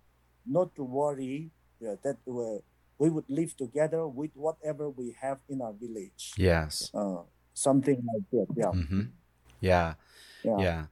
not 0.47 0.75
to 0.76 0.85
worry 0.85 1.50
yeah, 1.80 1.94
that 2.02 2.18
we 2.26 2.61
we 2.99 3.11
would 3.11 3.28
live 3.28 3.56
together 3.56 4.08
with 4.08 4.32
whatever 4.35 4.90
we 4.90 5.14
have 5.20 5.38
in 5.49 5.62
our 5.62 5.73
village. 5.73 6.32
yes 6.37 6.90
Uh, 6.94 7.23
something 7.54 8.02
like 8.12 8.26
that. 8.32 8.47
Yeah. 8.56 8.73
mm-hmm 8.75 9.02
yeah 9.61 9.94
Yeah. 10.42 10.58
Yeah. 10.58 10.85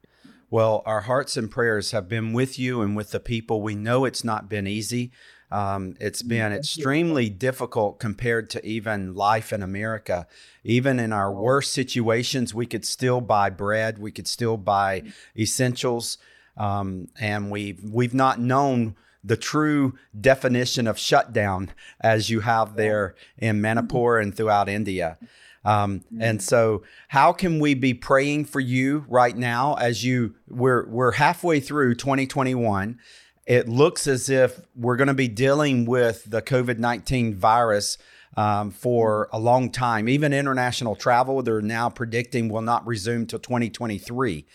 Well, 0.48 0.82
our 0.86 1.02
hearts 1.02 1.36
and 1.36 1.50
prayers 1.50 1.90
have 1.90 2.08
been 2.08 2.32
with 2.32 2.58
you 2.58 2.80
and 2.80 2.96
with 2.96 3.10
the 3.10 3.20
people. 3.20 3.62
We 3.62 3.74
know 3.74 4.04
it's 4.04 4.22
not 4.22 4.48
been 4.48 4.66
easy. 4.66 5.10
Um, 5.50 5.94
it's 6.00 6.22
been 6.22 6.52
extremely 6.52 7.28
difficult 7.28 7.98
compared 7.98 8.50
to 8.50 8.64
even 8.66 9.14
life 9.14 9.52
in 9.52 9.62
America. 9.62 10.26
Even 10.64 10.98
in 10.98 11.12
our 11.12 11.32
worst 11.32 11.72
situations, 11.72 12.54
we 12.54 12.66
could 12.66 12.84
still 12.84 13.20
buy 13.20 13.50
bread, 13.50 13.98
we 13.98 14.10
could 14.10 14.26
still 14.26 14.56
buy 14.56 15.02
essentials, 15.36 16.18
um, 16.56 17.08
and 17.20 17.50
we've 17.50 17.82
we've 17.82 18.14
not 18.14 18.40
known 18.40 18.96
the 19.22 19.36
true 19.36 19.94
definition 20.18 20.86
of 20.86 20.98
shutdown 20.98 21.70
as 22.00 22.30
you 22.30 22.40
have 22.40 22.76
there 22.76 23.16
in 23.36 23.60
Manipur 23.60 24.18
and 24.20 24.34
throughout 24.34 24.68
India. 24.68 25.18
Um, 25.64 26.04
and 26.20 26.40
so, 26.40 26.84
how 27.08 27.32
can 27.32 27.58
we 27.58 27.74
be 27.74 27.92
praying 27.92 28.44
for 28.44 28.60
you 28.60 29.04
right 29.08 29.36
now 29.36 29.74
as 29.74 30.04
you 30.04 30.36
we're 30.48 30.86
we're 30.86 31.12
halfway 31.12 31.58
through 31.58 31.96
2021? 31.96 33.00
It 33.46 33.68
looks 33.68 34.06
as 34.06 34.28
if 34.28 34.60
we're 34.76 34.96
going 34.96 35.08
to 35.08 35.14
be 35.14 35.28
dealing 35.28 35.84
with 35.84 36.30
the 36.30 36.40
COVID 36.40 36.78
19 36.78 37.34
virus 37.34 37.98
um, 38.36 38.70
for 38.70 39.28
a 39.32 39.40
long 39.40 39.70
time. 39.70 40.08
Even 40.08 40.32
international 40.32 40.94
travel, 40.94 41.42
they're 41.42 41.60
now 41.60 41.90
predicting 41.90 42.48
will 42.48 42.62
not 42.62 42.86
resume 42.86 43.26
till 43.26 43.40
2023. 43.40 44.46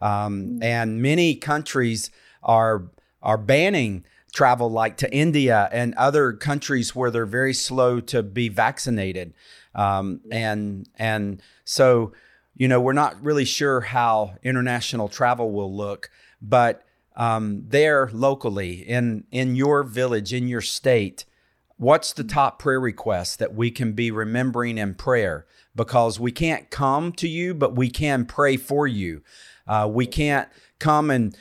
Um, 0.00 0.58
and 0.62 1.02
many 1.02 1.34
countries 1.34 2.10
are 2.42 2.90
are 3.22 3.38
banning 3.38 4.04
travel, 4.32 4.70
like 4.70 4.96
to 4.98 5.12
India 5.12 5.68
and 5.72 5.94
other 5.94 6.32
countries 6.32 6.94
where 6.94 7.10
they're 7.10 7.26
very 7.26 7.52
slow 7.52 8.00
to 8.00 8.22
be 8.22 8.48
vaccinated. 8.48 9.34
Um, 9.74 10.20
and 10.30 10.88
and 10.96 11.42
so 11.64 12.12
you 12.60 12.68
know, 12.68 12.78
we're 12.78 12.92
not 12.92 13.22
really 13.24 13.46
sure 13.46 13.80
how 13.80 14.34
international 14.42 15.08
travel 15.08 15.50
will 15.50 15.74
look, 15.74 16.10
but 16.42 16.84
um, 17.16 17.64
there 17.66 18.10
locally 18.12 18.86
in 18.86 19.24
in 19.30 19.56
your 19.56 19.82
village, 19.82 20.34
in 20.34 20.46
your 20.46 20.60
state, 20.60 21.24
what's 21.78 22.12
the 22.12 22.22
top 22.22 22.58
prayer 22.58 22.78
request 22.78 23.38
that 23.38 23.54
we 23.54 23.70
can 23.70 23.92
be 23.94 24.10
remembering 24.10 24.76
in 24.76 24.94
prayer? 24.94 25.46
Because 25.74 26.20
we 26.20 26.32
can't 26.32 26.68
come 26.68 27.12
to 27.12 27.28
you, 27.28 27.54
but 27.54 27.74
we 27.74 27.88
can 27.88 28.26
pray 28.26 28.58
for 28.58 28.86
you. 28.86 29.22
Uh, 29.70 29.86
we 29.86 30.04
can't 30.04 30.48
come 30.80 31.12
and 31.12 31.36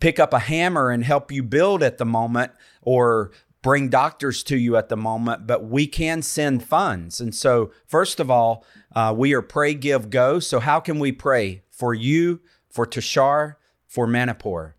pick 0.00 0.20
up 0.20 0.34
a 0.34 0.38
hammer 0.38 0.90
and 0.90 1.02
help 1.02 1.32
you 1.32 1.42
build 1.42 1.82
at 1.82 1.96
the 1.96 2.04
moment 2.04 2.52
or 2.82 3.32
bring 3.62 3.88
doctors 3.88 4.42
to 4.42 4.56
you 4.58 4.76
at 4.76 4.90
the 4.90 4.96
moment, 4.96 5.46
but 5.46 5.64
we 5.64 5.86
can 5.86 6.20
send 6.20 6.62
funds. 6.62 7.22
And 7.22 7.34
so, 7.34 7.72
first 7.86 8.20
of 8.20 8.30
all, 8.30 8.66
uh, 8.94 9.14
we 9.16 9.32
are 9.32 9.40
pray, 9.40 9.72
give, 9.72 10.10
go. 10.10 10.40
So, 10.40 10.60
how 10.60 10.78
can 10.78 10.98
we 10.98 11.10
pray 11.10 11.62
for 11.70 11.94
you, 11.94 12.40
for 12.70 12.86
Tashar, 12.86 13.56
for 13.88 14.06
Manipur? 14.06 14.76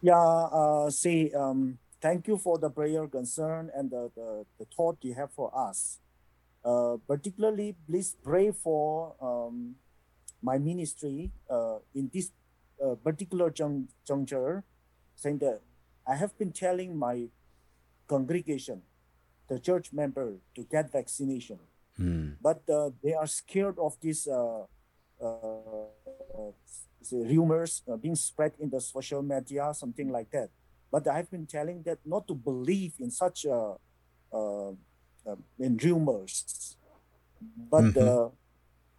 Yeah, 0.00 0.16
uh, 0.16 0.88
say 0.88 1.32
um, 1.32 1.78
thank 2.00 2.28
you 2.28 2.38
for 2.38 2.56
the 2.56 2.70
prayer 2.70 3.06
concern 3.08 3.70
and 3.74 3.90
the, 3.90 4.10
the, 4.16 4.46
the 4.58 4.64
thought 4.74 4.98
you 5.02 5.12
have 5.14 5.32
for 5.32 5.50
us. 5.54 5.98
Uh, 6.64 6.96
particularly, 7.06 7.76
please 7.86 8.16
pray 8.22 8.50
for 8.50 9.16
um, 9.20 9.76
my 10.44 10.58
ministry 10.60 11.32
uh, 11.48 11.78
in 11.94 12.10
this 12.12 12.30
uh, 12.84 12.94
particular 13.00 13.48
jun- 13.50 13.88
juncture, 14.06 14.62
saying 15.16 15.38
that 15.38 15.62
I 16.06 16.16
have 16.16 16.36
been 16.38 16.52
telling 16.52 16.96
my 16.96 17.28
congregation, 18.06 18.82
the 19.48 19.58
church 19.58 19.92
member, 19.92 20.36
to 20.54 20.62
get 20.64 20.92
vaccination, 20.92 21.58
Hmm. 21.96 22.34
but 22.42 22.60
uh, 22.68 22.90
they 23.02 23.14
are 23.14 23.26
scared 23.26 23.78
of 23.78 23.96
these 24.02 24.26
uh, 24.26 24.66
uh, 25.22 26.50
rumors 27.12 27.82
uh, 27.88 27.96
being 27.96 28.16
spread 28.16 28.52
in 28.58 28.68
the 28.70 28.80
social 28.80 29.22
media, 29.22 29.72
something 29.74 30.10
like 30.10 30.30
that. 30.30 30.50
But 30.90 31.06
I've 31.08 31.30
been 31.30 31.46
telling 31.46 31.82
that 31.84 31.98
not 32.04 32.26
to 32.28 32.34
believe 32.34 32.94
in 33.00 33.10
such 33.10 33.46
uh, 33.46 33.74
uh, 34.32 34.70
uh, 35.26 35.36
in 35.58 35.76
rumors, 35.78 36.76
but 37.40 37.94
Mhm. 37.94 38.32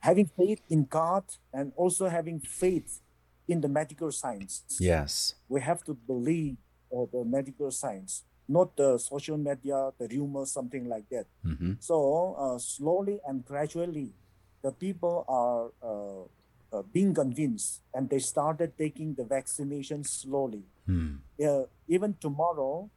Uh, 0.06 0.10
having 0.10 0.26
faith 0.38 0.62
in 0.70 0.86
God 0.86 1.24
and 1.54 1.72
also 1.76 2.08
having 2.10 2.40
faith 2.40 3.02
in 3.48 3.62
the 3.62 3.68
medical 3.68 4.12
science. 4.12 4.64
Yes. 4.80 5.36
We 5.50 5.62
have 5.62 5.84
to 5.86 5.94
believe 5.94 6.58
uh, 6.92 7.06
the 7.12 7.24
medical 7.26 7.72
science, 7.72 8.24
not 8.48 8.76
the 8.78 8.98
social 8.98 9.38
media, 9.38 9.92
the 10.00 10.08
rumors, 10.08 10.52
something 10.52 10.88
like 10.90 11.10
that. 11.10 11.26
hmm 11.44 11.74
So 11.80 12.36
uh, 12.40 12.60
slowly 12.60 13.20
and 13.28 13.46
gradually, 13.46 14.14
the 14.64 14.72
people 14.72 15.26
are 15.28 15.72
uh, 15.84 16.24
uh, 16.78 16.84
being 16.94 17.14
convinced, 17.14 17.82
and 17.94 18.10
they 18.10 18.20
started 18.20 18.78
taking 18.78 19.16
the 19.16 19.24
vaccination 19.24 20.04
slowly. 20.04 20.64
Uh, 21.44 21.64
even 21.88 22.16
tomorrow, 22.20 22.90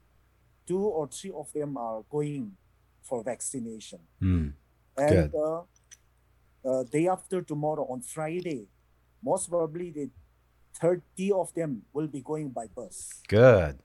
two 0.67 0.81
or 0.81 1.09
three 1.09 1.31
of 1.33 1.53
them 1.53 1.77
are 1.77 2.03
going 2.11 2.57
for 3.03 3.23
vaccination, 3.23 4.01
Hmm. 4.21 4.49
and 4.97 5.31
Good. 5.33 5.35
Uh, 6.65 6.83
day 6.85 7.09
after 7.09 7.43
tomorrow 7.43 7.87
on 7.91 8.01
Friday, 8.01 8.69
most 9.23 9.49
probably 9.51 9.91
the 9.91 10.11
thirty 10.75 11.33
of 11.33 11.53
them 11.55 11.83
will 11.93 12.07
be 12.07 12.21
going 12.23 12.51
by 12.51 12.67
bus. 12.67 13.23
Good. 13.29 13.79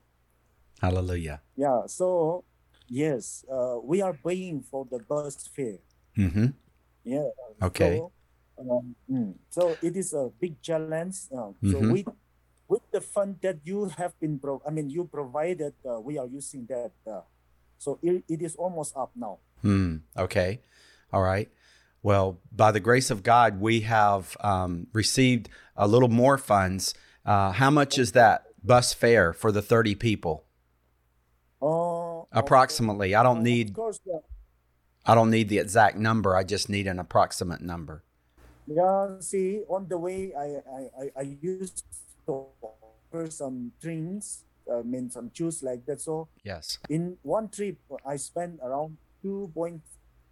Hallelujah. 0.80 1.40
Yeah. 1.56 1.86
So 1.86 2.44
yes, 2.88 3.44
uh, 3.50 3.78
we 3.82 4.02
are 4.02 4.14
paying 4.14 4.62
for 4.62 4.86
the 4.90 4.98
bus 4.98 5.46
fare. 5.48 5.78
Mm-hmm. 6.16 6.46
Yeah. 7.04 7.28
Okay. 7.62 7.98
So, 7.98 8.12
um, 8.58 8.94
mm, 9.10 9.34
so 9.50 9.76
it 9.82 9.96
is 9.96 10.12
a 10.12 10.30
big 10.40 10.60
challenge. 10.62 11.26
Uh, 11.32 11.52
So 11.66 11.80
Mhm. 11.80 11.90
with 11.92 12.08
with 12.68 12.84
the 12.92 13.00
fund 13.00 13.36
that 13.44 13.60
you 13.64 13.92
have 14.00 14.16
been 14.20 14.38
pro, 14.38 14.60
I 14.64 14.70
mean 14.70 14.88
you 14.88 15.04
provided, 15.04 15.74
uh, 15.84 16.00
we 16.00 16.16
are 16.16 16.26
using 16.26 16.64
that. 16.72 16.92
Uh, 17.06 17.20
so 17.76 17.98
it, 18.02 18.24
it 18.28 18.40
is 18.40 18.56
almost 18.56 18.96
up 18.96 19.12
now. 19.14 19.38
Hmm. 19.60 20.00
Okay. 20.16 20.60
All 21.12 21.20
right. 21.22 21.52
Well, 22.04 22.38
by 22.52 22.70
the 22.70 22.80
grace 22.80 23.10
of 23.10 23.22
God, 23.22 23.62
we 23.62 23.80
have 23.80 24.36
um, 24.40 24.88
received 24.92 25.48
a 25.74 25.88
little 25.88 26.10
more 26.10 26.36
funds. 26.36 26.92
Uh, 27.24 27.50
how 27.52 27.70
much 27.70 27.98
is 27.98 28.12
that 28.12 28.44
bus 28.62 28.92
fare 28.92 29.32
for 29.32 29.50
the 29.50 29.62
30 29.62 29.94
people? 29.94 30.44
Uh, 31.62 32.24
Approximately. 32.30 33.14
I 33.14 33.22
don't 33.22 33.38
Of 33.38 33.44
need 33.44 33.72
course, 33.72 34.00
yeah. 34.04 34.18
I 35.06 35.14
don't 35.14 35.30
need 35.30 35.48
the 35.48 35.58
exact 35.58 35.96
number. 35.96 36.36
I 36.36 36.44
just 36.44 36.68
need 36.68 36.86
an 36.86 36.98
approximate 36.98 37.62
number. 37.62 38.04
Yeah, 38.66 39.16
see, 39.20 39.62
on 39.66 39.88
the 39.88 39.96
way, 39.96 40.32
I 40.36 40.60
I, 41.00 41.10
I, 41.16 41.36
used 41.40 41.84
to 42.26 42.46
offer 42.60 43.30
some 43.30 43.72
drinks, 43.80 44.44
I 44.70 44.82
mean 44.82 45.08
some 45.10 45.30
juice 45.32 45.62
like 45.62 45.84
that. 45.86 46.00
So 46.00 46.28
Yes. 46.42 46.78
in 46.88 47.16
one 47.22 47.48
trip, 47.48 47.76
I 48.06 48.16
spent 48.16 48.60
around 48.62 48.96
two 49.22 49.50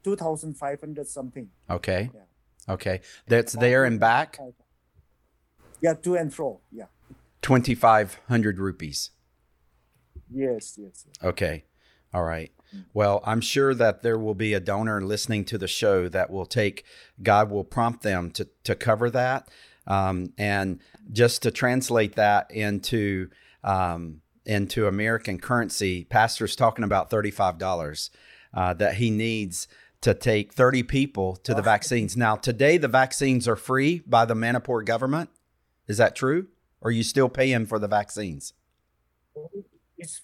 point 0.02 0.18
two 0.18 0.24
thousand 0.24 0.54
five 0.54 0.80
hundred 0.80 1.08
something. 1.08 1.48
Okay. 1.70 2.10
Yeah. 2.14 2.74
Okay. 2.74 3.00
That's 3.26 3.52
there 3.54 3.84
and 3.84 3.98
back. 3.98 4.38
Yeah, 5.80 5.94
to 5.94 6.14
and 6.14 6.32
fro. 6.32 6.60
Yeah. 6.70 6.86
2500 7.42 8.58
rupees. 8.58 9.10
Yes, 10.30 10.78
yes. 10.80 11.04
yes. 11.06 11.24
Okay. 11.24 11.64
All 12.14 12.22
right. 12.22 12.52
Well, 12.94 13.20
I'm 13.26 13.40
sure 13.40 13.74
that 13.74 14.02
there 14.02 14.18
will 14.18 14.34
be 14.34 14.54
a 14.54 14.60
donor 14.60 15.02
listening 15.02 15.44
to 15.46 15.58
the 15.58 15.68
show 15.68 16.08
that 16.08 16.30
will 16.30 16.46
take, 16.46 16.84
God 17.22 17.50
will 17.50 17.64
prompt 17.64 18.02
them 18.02 18.30
to, 18.32 18.48
to 18.64 18.74
cover 18.74 19.10
that. 19.10 19.48
Um, 19.86 20.32
and 20.38 20.80
just 21.10 21.42
to 21.42 21.50
translate 21.50 22.14
that 22.14 22.50
into, 22.50 23.28
um, 23.64 24.22
into 24.46 24.86
American 24.86 25.38
currency, 25.38 26.04
Pastor's 26.04 26.56
talking 26.56 26.84
about 26.84 27.10
$35 27.10 28.10
uh, 28.54 28.74
that 28.74 28.94
he 28.94 29.10
needs 29.10 29.68
to 30.02 30.14
take 30.14 30.52
30 30.52 30.82
people 30.82 31.36
to 31.36 31.54
the 31.54 31.62
vaccines. 31.62 32.16
Now, 32.16 32.36
today, 32.36 32.76
the 32.76 32.88
vaccines 32.88 33.48
are 33.48 33.56
free 33.56 34.02
by 34.06 34.24
the 34.24 34.34
Manipur 34.34 34.82
government. 34.82 35.30
Is 35.88 35.96
that 35.96 36.14
true? 36.14 36.48
Or 36.80 36.88
are 36.88 36.92
you 36.92 37.04
still 37.04 37.28
paying 37.28 37.66
for 37.66 37.78
the 37.78 37.88
vaccines? 37.88 38.52
It's 39.96 40.20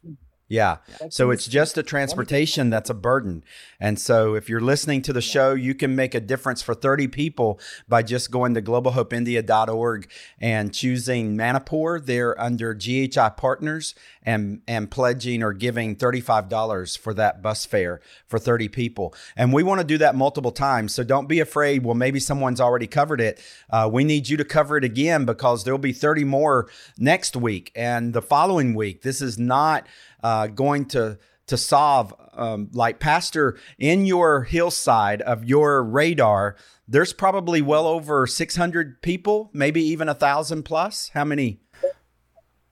Yeah. 0.49 0.79
So 1.11 1.31
it's 1.31 1.47
just 1.47 1.77
a 1.77 1.83
transportation 1.83 2.71
that's 2.71 2.89
a 2.89 2.95
burden. 2.95 3.45
And 3.79 4.01
so 4.01 4.35
if 4.35 4.49
you're 4.49 4.63
listening 4.63 5.03
to 5.03 5.13
the 5.13 5.21
show, 5.21 5.53
you 5.53 5.75
can 5.75 5.95
make 5.95 6.15
a 6.15 6.21
difference 6.21 6.63
for 6.63 6.75
30 6.75 7.07
people 7.09 7.61
by 7.87 8.03
just 8.03 8.31
going 8.31 8.55
to 8.55 8.63
globalhopeindia.org 8.63 10.11
and 10.41 10.73
choosing 10.73 11.37
Manipur. 11.37 12.01
They're 12.01 12.41
under 12.41 12.75
GHI 12.75 13.31
Partners 13.37 13.95
and, 14.23 14.63
and 14.67 14.91
pledging 14.91 15.43
or 15.43 15.53
giving 15.53 15.97
$35 15.97 16.97
for 16.97 17.13
that 17.15 17.43
bus 17.43 17.67
fare 17.67 18.01
for 18.27 18.39
30 18.39 18.69
people. 18.69 19.15
And 19.37 19.53
we 19.53 19.63
want 19.63 19.83
to 19.83 19.87
do 19.87 19.99
that 19.99 20.15
multiple 20.15 20.53
times. 20.53 20.95
So 20.95 21.05
don't 21.05 21.29
be 21.29 21.41
afraid. 21.41 21.85
Well, 21.85 21.95
maybe 21.95 22.21
someone's 22.21 22.61
already 22.61 22.87
covered 22.87 23.21
it. 23.21 23.39
Uh, 23.69 23.89
we 23.93 24.03
need 24.03 24.31
you 24.31 24.39
to 24.39 24.45
cover 24.47 24.79
it 24.79 24.85
again 24.85 25.27
because 25.27 25.65
there'll 25.65 25.79
be 25.79 25.93
30 25.93 26.25
more 26.25 26.71
next 26.97 27.37
week 27.37 27.71
and 27.75 28.15
the 28.15 28.23
following 28.23 28.75
week. 28.75 29.03
This 29.03 29.21
is 29.21 29.39
not 29.39 29.87
uh, 30.23 30.47
going 30.49 30.85
to 30.87 31.19
to 31.47 31.57
solve 31.57 32.15
um, 32.35 32.69
like 32.73 32.99
pastor 33.01 33.59
in 33.79 34.05
your 34.05 34.43
hillside 34.43 35.23
of 35.23 35.45
your 35.45 35.83
radar 35.83 36.57
there's 36.87 37.13
probably 37.13 37.63
well 37.63 37.87
over 37.87 38.27
600 38.27 39.03
people 39.03 39.51
maybe 39.53 39.83
even 39.83 40.09
a 40.09 40.15
thousand 40.15 40.65
plus 40.65 41.11
how 41.15 41.25
many 41.25 41.61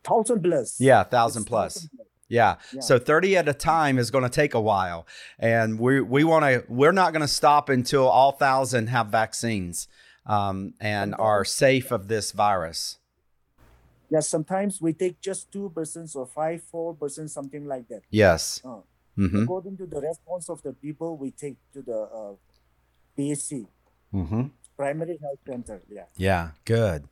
thousand 0.05 0.43
plus. 0.43 0.81
yeah 0.81 1.03
thousand 1.03 1.45
plus 1.45 1.75
thousand 1.75 1.91
yeah. 2.29 2.57
Yeah. 2.73 2.81
So 2.81 2.99
30 2.99 3.37
at 3.37 3.49
a 3.49 3.55
time 3.55 3.99
is 3.99 4.11
going 4.11 4.25
to 4.25 4.31
take 4.31 4.55
a 4.55 4.61
while. 4.61 5.07
And 5.39 5.79
we 5.79 6.01
we 6.01 6.25
want 6.25 6.45
to 6.45 6.65
we're 6.69 6.93
not 6.93 7.13
going 7.13 7.23
to 7.23 7.29
stop 7.29 7.69
until 7.69 8.09
all 8.09 8.33
1000 8.33 8.89
have 8.89 9.09
vaccines 9.09 9.89
um, 10.27 10.75
and 10.81 11.15
are 11.15 11.45
safe 11.45 11.91
of 11.91 12.09
this 12.09 12.33
virus. 12.33 12.96
Yeah, 14.09 14.21
sometimes 14.21 14.81
we 14.81 14.93
take 14.93 15.21
just 15.21 15.51
two 15.51 15.71
persons 15.71 16.15
or 16.15 16.27
five, 16.27 16.63
four 16.63 16.95
persons, 16.95 17.33
something 17.33 17.67
like 17.67 17.89
that. 17.89 18.03
Yes. 18.11 18.61
Uh, 18.65 18.81
Mhm. 19.17 19.45
According 19.45 19.77
to 19.79 19.87
the 19.87 20.01
response 20.01 20.51
of 20.51 20.61
the 20.63 20.73
people, 20.75 21.17
we 21.17 21.31
take 21.31 21.57
to 21.73 21.81
the 21.81 22.01
uh, 22.19 22.35
PHC, 23.17 23.67
Mhm. 24.13 24.51
primary 24.77 25.17
health 25.17 25.41
center. 25.47 25.81
Yeah. 25.89 26.05
Yeah, 26.19 26.51
good. 26.67 27.09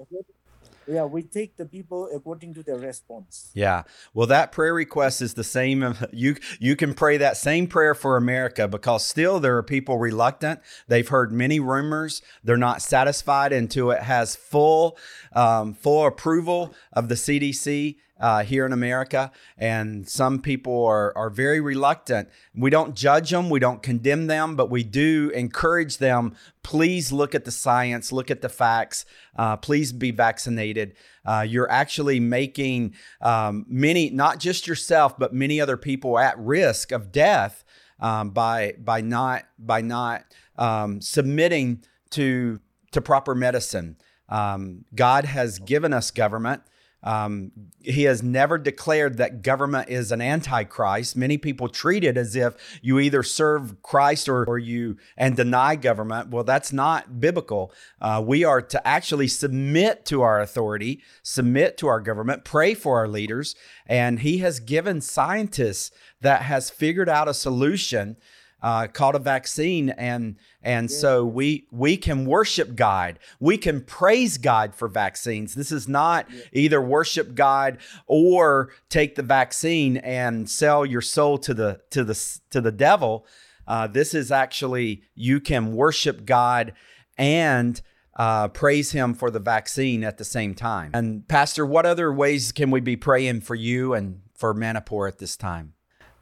Yeah, 0.86 1.04
we 1.04 1.22
take 1.22 1.56
the 1.56 1.64
people 1.64 2.08
according 2.14 2.54
to 2.54 2.62
their 2.62 2.76
response. 2.76 3.50
Yeah. 3.54 3.84
Well, 4.12 4.26
that 4.28 4.52
prayer 4.52 4.74
request 4.74 5.22
is 5.22 5.34
the 5.34 5.44
same. 5.44 5.74
You 6.12 6.36
you 6.60 6.76
can 6.76 6.94
pray 6.94 7.16
that 7.16 7.36
same 7.36 7.66
prayer 7.66 7.94
for 7.94 8.16
America 8.16 8.68
because 8.68 9.04
still 9.04 9.40
there 9.40 9.56
are 9.56 9.62
people 9.62 9.98
reluctant. 9.98 10.60
They've 10.86 11.08
heard 11.08 11.32
many 11.32 11.58
rumors. 11.58 12.22
They're 12.44 12.56
not 12.56 12.82
satisfied 12.82 13.52
until 13.52 13.90
it 13.90 14.02
has 14.02 14.36
full 14.36 14.96
um, 15.32 15.74
full 15.74 16.06
approval 16.06 16.74
of 16.92 17.08
the 17.08 17.16
CDC 17.16 17.96
uh, 18.20 18.44
here 18.44 18.64
in 18.64 18.72
America, 18.72 19.32
and 19.58 20.08
some 20.08 20.40
people 20.40 20.84
are, 20.84 21.16
are 21.16 21.30
very 21.30 21.60
reluctant. 21.60 22.28
We 22.54 22.70
don't 22.70 22.94
judge 22.94 23.30
them, 23.30 23.50
we 23.50 23.60
don't 23.60 23.82
condemn 23.82 24.26
them, 24.28 24.56
but 24.56 24.70
we 24.70 24.84
do 24.84 25.30
encourage 25.34 25.98
them. 25.98 26.34
Please 26.62 27.12
look 27.12 27.34
at 27.34 27.44
the 27.44 27.50
science, 27.50 28.12
look 28.12 28.30
at 28.30 28.40
the 28.40 28.48
facts. 28.48 29.04
Uh, 29.36 29.56
please 29.56 29.92
be 29.92 30.10
vaccinated. 30.10 30.94
Uh, 31.24 31.44
you're 31.46 31.70
actually 31.70 32.20
making 32.20 32.94
um, 33.20 33.66
many, 33.68 34.10
not 34.10 34.38
just 34.38 34.66
yourself, 34.66 35.18
but 35.18 35.32
many 35.32 35.60
other 35.60 35.76
people 35.76 36.18
at 36.18 36.38
risk 36.38 36.92
of 36.92 37.10
death 37.10 37.64
um, 38.00 38.30
by 38.30 38.74
by 38.78 39.00
not 39.00 39.44
by 39.58 39.80
not 39.80 40.24
um, 40.56 41.00
submitting 41.00 41.82
to 42.10 42.60
to 42.92 43.00
proper 43.00 43.34
medicine. 43.34 43.96
Um, 44.28 44.84
God 44.94 45.24
has 45.24 45.58
given 45.58 45.92
us 45.92 46.10
government. 46.10 46.62
Um, 47.04 47.52
he 47.80 48.04
has 48.04 48.22
never 48.22 48.56
declared 48.56 49.18
that 49.18 49.42
government 49.42 49.90
is 49.90 50.10
an 50.10 50.22
antichrist. 50.22 51.16
Many 51.16 51.36
people 51.36 51.68
treat 51.68 52.02
it 52.02 52.16
as 52.16 52.34
if 52.34 52.54
you 52.82 52.98
either 52.98 53.22
serve 53.22 53.82
Christ 53.82 54.28
or, 54.28 54.44
or 54.46 54.58
you 54.58 54.96
and 55.16 55.36
deny 55.36 55.76
government. 55.76 56.30
Well, 56.30 56.44
that's 56.44 56.72
not 56.72 57.20
biblical. 57.20 57.72
Uh, 58.00 58.24
we 58.26 58.42
are 58.42 58.62
to 58.62 58.88
actually 58.88 59.28
submit 59.28 60.06
to 60.06 60.22
our 60.22 60.40
authority, 60.40 61.02
submit 61.22 61.76
to 61.78 61.86
our 61.88 62.00
government, 62.00 62.44
pray 62.44 62.72
for 62.72 62.98
our 62.98 63.08
leaders, 63.08 63.54
and 63.86 64.20
He 64.20 64.38
has 64.38 64.58
given 64.58 65.02
scientists 65.02 65.90
that 66.22 66.42
has 66.42 66.70
figured 66.70 67.10
out 67.10 67.28
a 67.28 67.34
solution 67.34 68.16
uh, 68.64 68.86
called 68.86 69.14
a 69.14 69.18
vaccine, 69.18 69.90
and 69.90 70.36
and 70.62 70.90
yeah. 70.90 70.96
so 70.96 71.26
we 71.26 71.66
we 71.70 71.98
can 71.98 72.24
worship 72.24 72.74
God. 72.74 73.18
We 73.38 73.58
can 73.58 73.82
praise 73.82 74.38
God 74.38 74.74
for 74.74 74.88
vaccines. 74.88 75.54
This 75.54 75.70
is 75.70 75.86
not 75.86 76.26
yeah. 76.30 76.40
either 76.50 76.80
worship 76.80 77.34
God 77.34 77.76
or 78.06 78.70
take 78.88 79.16
the 79.16 79.22
vaccine 79.22 79.98
and 79.98 80.48
sell 80.48 80.86
your 80.86 81.02
soul 81.02 81.36
to 81.38 81.52
the 81.52 81.82
to 81.90 82.04
the 82.04 82.38
to 82.50 82.62
the 82.62 82.72
devil. 82.72 83.26
Uh, 83.68 83.86
this 83.86 84.14
is 84.14 84.32
actually 84.32 85.02
you 85.14 85.40
can 85.40 85.74
worship 85.76 86.24
God 86.24 86.72
and 87.18 87.82
uh, 88.16 88.48
praise 88.48 88.92
Him 88.92 89.12
for 89.12 89.30
the 89.30 89.40
vaccine 89.40 90.02
at 90.02 90.16
the 90.16 90.24
same 90.24 90.54
time. 90.54 90.90
And 90.94 91.28
Pastor, 91.28 91.66
what 91.66 91.84
other 91.84 92.10
ways 92.10 92.50
can 92.50 92.70
we 92.70 92.80
be 92.80 92.96
praying 92.96 93.42
for 93.42 93.54
you 93.54 93.92
and 93.92 94.22
for 94.34 94.54
Manipur 94.54 95.06
at 95.06 95.18
this 95.18 95.36
time? 95.36 95.74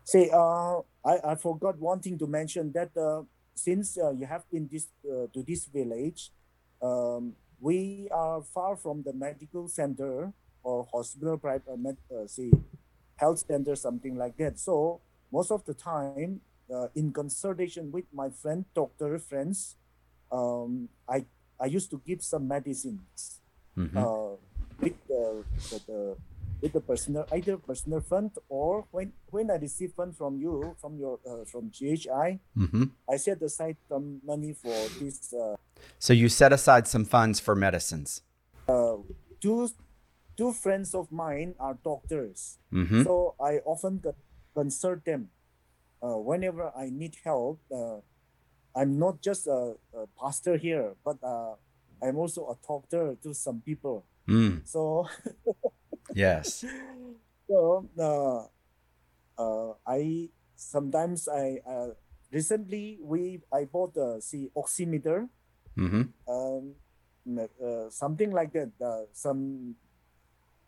See, 0.02 0.28
uh, 0.32 0.80
I, 1.04 1.32
I 1.32 1.34
forgot 1.34 1.78
one 1.78 2.00
thing 2.00 2.18
to 2.18 2.26
mention 2.26 2.72
that 2.72 2.96
uh, 2.96 3.22
since 3.54 3.98
uh, 3.98 4.12
you 4.12 4.26
have 4.26 4.48
been 4.50 4.68
this 4.70 4.88
uh, 5.04 5.26
to 5.32 5.42
this 5.42 5.66
village, 5.66 6.30
um, 6.80 7.34
we 7.60 8.08
are 8.10 8.42
far 8.42 8.76
from 8.76 9.02
the 9.02 9.12
medical 9.12 9.68
center 9.68 10.32
or 10.62 10.86
hospital, 10.92 11.38
private, 11.38 11.68
uh, 11.70 11.76
med, 11.76 11.96
uh, 12.10 12.26
see, 12.26 12.50
health 13.16 13.44
center, 13.46 13.74
something 13.74 14.16
like 14.16 14.36
that. 14.36 14.58
So 14.58 15.00
most 15.32 15.50
of 15.50 15.64
the 15.64 15.74
time, 15.74 16.40
uh, 16.72 16.88
in 16.94 17.12
consultation 17.12 17.90
with 17.90 18.04
my 18.12 18.30
friend, 18.30 18.64
doctor 18.74 19.18
friends, 19.18 19.76
um, 20.30 20.88
I 21.08 21.26
I 21.60 21.66
used 21.66 21.90
to 21.90 22.00
give 22.04 22.22
some 22.22 22.48
medicines 22.48 23.40
mm-hmm. 23.78 23.96
uh, 23.96 24.34
with 24.80 24.96
the, 25.06 25.44
the, 25.70 25.80
the 25.86 26.16
with 26.62 26.72
the 26.72 26.80
personal 26.80 27.26
either 27.32 27.56
personal 27.58 28.00
fund 28.00 28.30
or 28.48 28.86
when 28.92 29.12
when 29.30 29.50
I 29.50 29.56
receive 29.56 29.92
fund 29.92 30.16
from 30.16 30.38
you 30.38 30.76
from 30.80 30.96
your 30.96 31.18
uh, 31.28 31.44
from 31.44 31.70
GHI, 31.70 32.38
mm-hmm. 32.56 32.84
I 33.10 33.16
set 33.16 33.42
aside 33.42 33.76
some 33.88 34.20
money 34.24 34.54
for 34.54 34.72
this. 35.00 35.34
Uh, 35.34 35.56
so 35.98 36.12
you 36.12 36.28
set 36.28 36.52
aside 36.52 36.86
some 36.86 37.04
funds 37.04 37.40
for 37.40 37.54
medicines. 37.56 38.22
Uh, 38.68 39.02
two 39.40 39.68
two 40.36 40.52
friends 40.52 40.94
of 40.94 41.10
mine 41.10 41.54
are 41.58 41.76
doctors, 41.82 42.58
mm-hmm. 42.72 43.02
so 43.02 43.34
I 43.42 43.58
often 43.66 44.00
consult 44.54 45.04
them 45.04 45.30
uh, 46.00 46.16
whenever 46.16 46.70
I 46.76 46.88
need 46.90 47.16
help. 47.24 47.60
Uh, 47.70 47.98
I'm 48.74 48.98
not 48.98 49.20
just 49.20 49.46
a, 49.46 49.74
a 49.92 50.06
pastor 50.18 50.56
here, 50.56 50.94
but 51.04 51.18
uh, 51.22 51.56
I'm 52.00 52.16
also 52.16 52.48
a 52.48 52.56
doctor 52.66 53.16
to 53.22 53.34
some 53.34 53.60
people. 53.60 54.06
Mm. 54.26 54.66
So 54.66 55.08
Yes. 56.14 56.64
so 57.48 57.88
uh, 57.98 58.46
uh, 59.40 59.72
I 59.86 60.30
sometimes 60.56 61.28
I 61.28 61.60
uh, 61.66 61.96
recently 62.30 62.98
we 63.02 63.40
I 63.52 63.64
bought 63.64 63.94
the 63.94 64.20
see 64.20 64.50
oximeter. 64.56 65.28
Mm-hmm. 65.78 66.12
Um, 66.28 66.74
uh, 67.38 67.88
something 67.88 68.30
like 68.30 68.52
that. 68.52 68.70
Uh, 68.80 69.08
some 69.12 69.74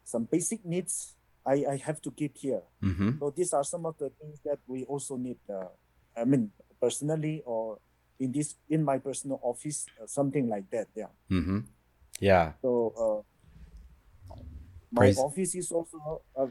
some 0.04 0.24
basic 0.24 0.64
needs 0.64 1.14
I, 1.46 1.64
I 1.68 1.76
have 1.76 2.00
to 2.02 2.10
keep 2.10 2.36
here. 2.36 2.62
Mm-hmm. 2.82 3.20
So 3.20 3.30
these 3.30 3.52
are 3.52 3.64
some 3.64 3.84
of 3.86 3.96
the 3.98 4.10
things 4.20 4.40
that 4.44 4.58
we 4.66 4.84
also 4.84 5.16
need. 5.16 5.38
Uh, 5.48 5.68
I 6.16 6.24
mean, 6.24 6.50
personally 6.80 7.42
or 7.44 7.78
in 8.18 8.32
this 8.32 8.56
in 8.68 8.82
my 8.82 8.98
personal 8.98 9.40
office, 9.42 9.86
uh, 10.00 10.06
something 10.06 10.48
like 10.48 10.70
that. 10.70 10.88
Yeah. 10.94 11.12
Mm-hmm. 11.30 11.58
Yeah. 12.20 12.52
So 12.62 12.94
uh, 12.96 13.33
my 14.94 15.00
Praise. 15.00 15.18
office 15.18 15.54
is 15.54 15.72
also 15.72 16.22
a, 16.36 16.46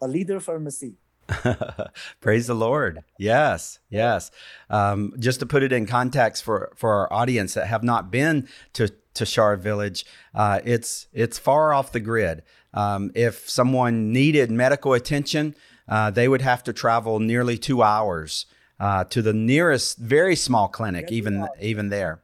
a 0.00 0.08
leader 0.08 0.40
pharmacy. 0.40 0.94
Praise 2.20 2.46
the 2.46 2.54
Lord. 2.54 3.04
Yes, 3.18 3.80
yes. 3.90 4.30
Um, 4.70 5.12
just 5.18 5.40
to 5.40 5.46
put 5.46 5.62
it 5.62 5.72
in 5.72 5.84
context 5.86 6.44
for, 6.44 6.72
for 6.76 6.92
our 6.94 7.12
audience 7.12 7.54
that 7.54 7.66
have 7.66 7.82
not 7.82 8.10
been 8.10 8.48
to, 8.74 8.88
to 9.14 9.26
Shar 9.26 9.56
Village, 9.56 10.06
uh, 10.34 10.60
it's, 10.64 11.08
it's 11.12 11.38
far 11.38 11.74
off 11.74 11.92
the 11.92 12.00
grid. 12.00 12.44
Um, 12.72 13.10
if 13.14 13.50
someone 13.50 14.12
needed 14.12 14.50
medical 14.50 14.94
attention, 14.94 15.54
uh, 15.88 16.10
they 16.10 16.28
would 16.28 16.42
have 16.42 16.62
to 16.64 16.72
travel 16.72 17.18
nearly 17.18 17.58
two 17.58 17.82
hours 17.82 18.46
uh, 18.80 19.04
to 19.04 19.20
the 19.20 19.32
nearest 19.32 19.98
very 19.98 20.36
small 20.36 20.68
clinic, 20.68 21.10
even, 21.10 21.46
even 21.60 21.88
there. 21.88 22.22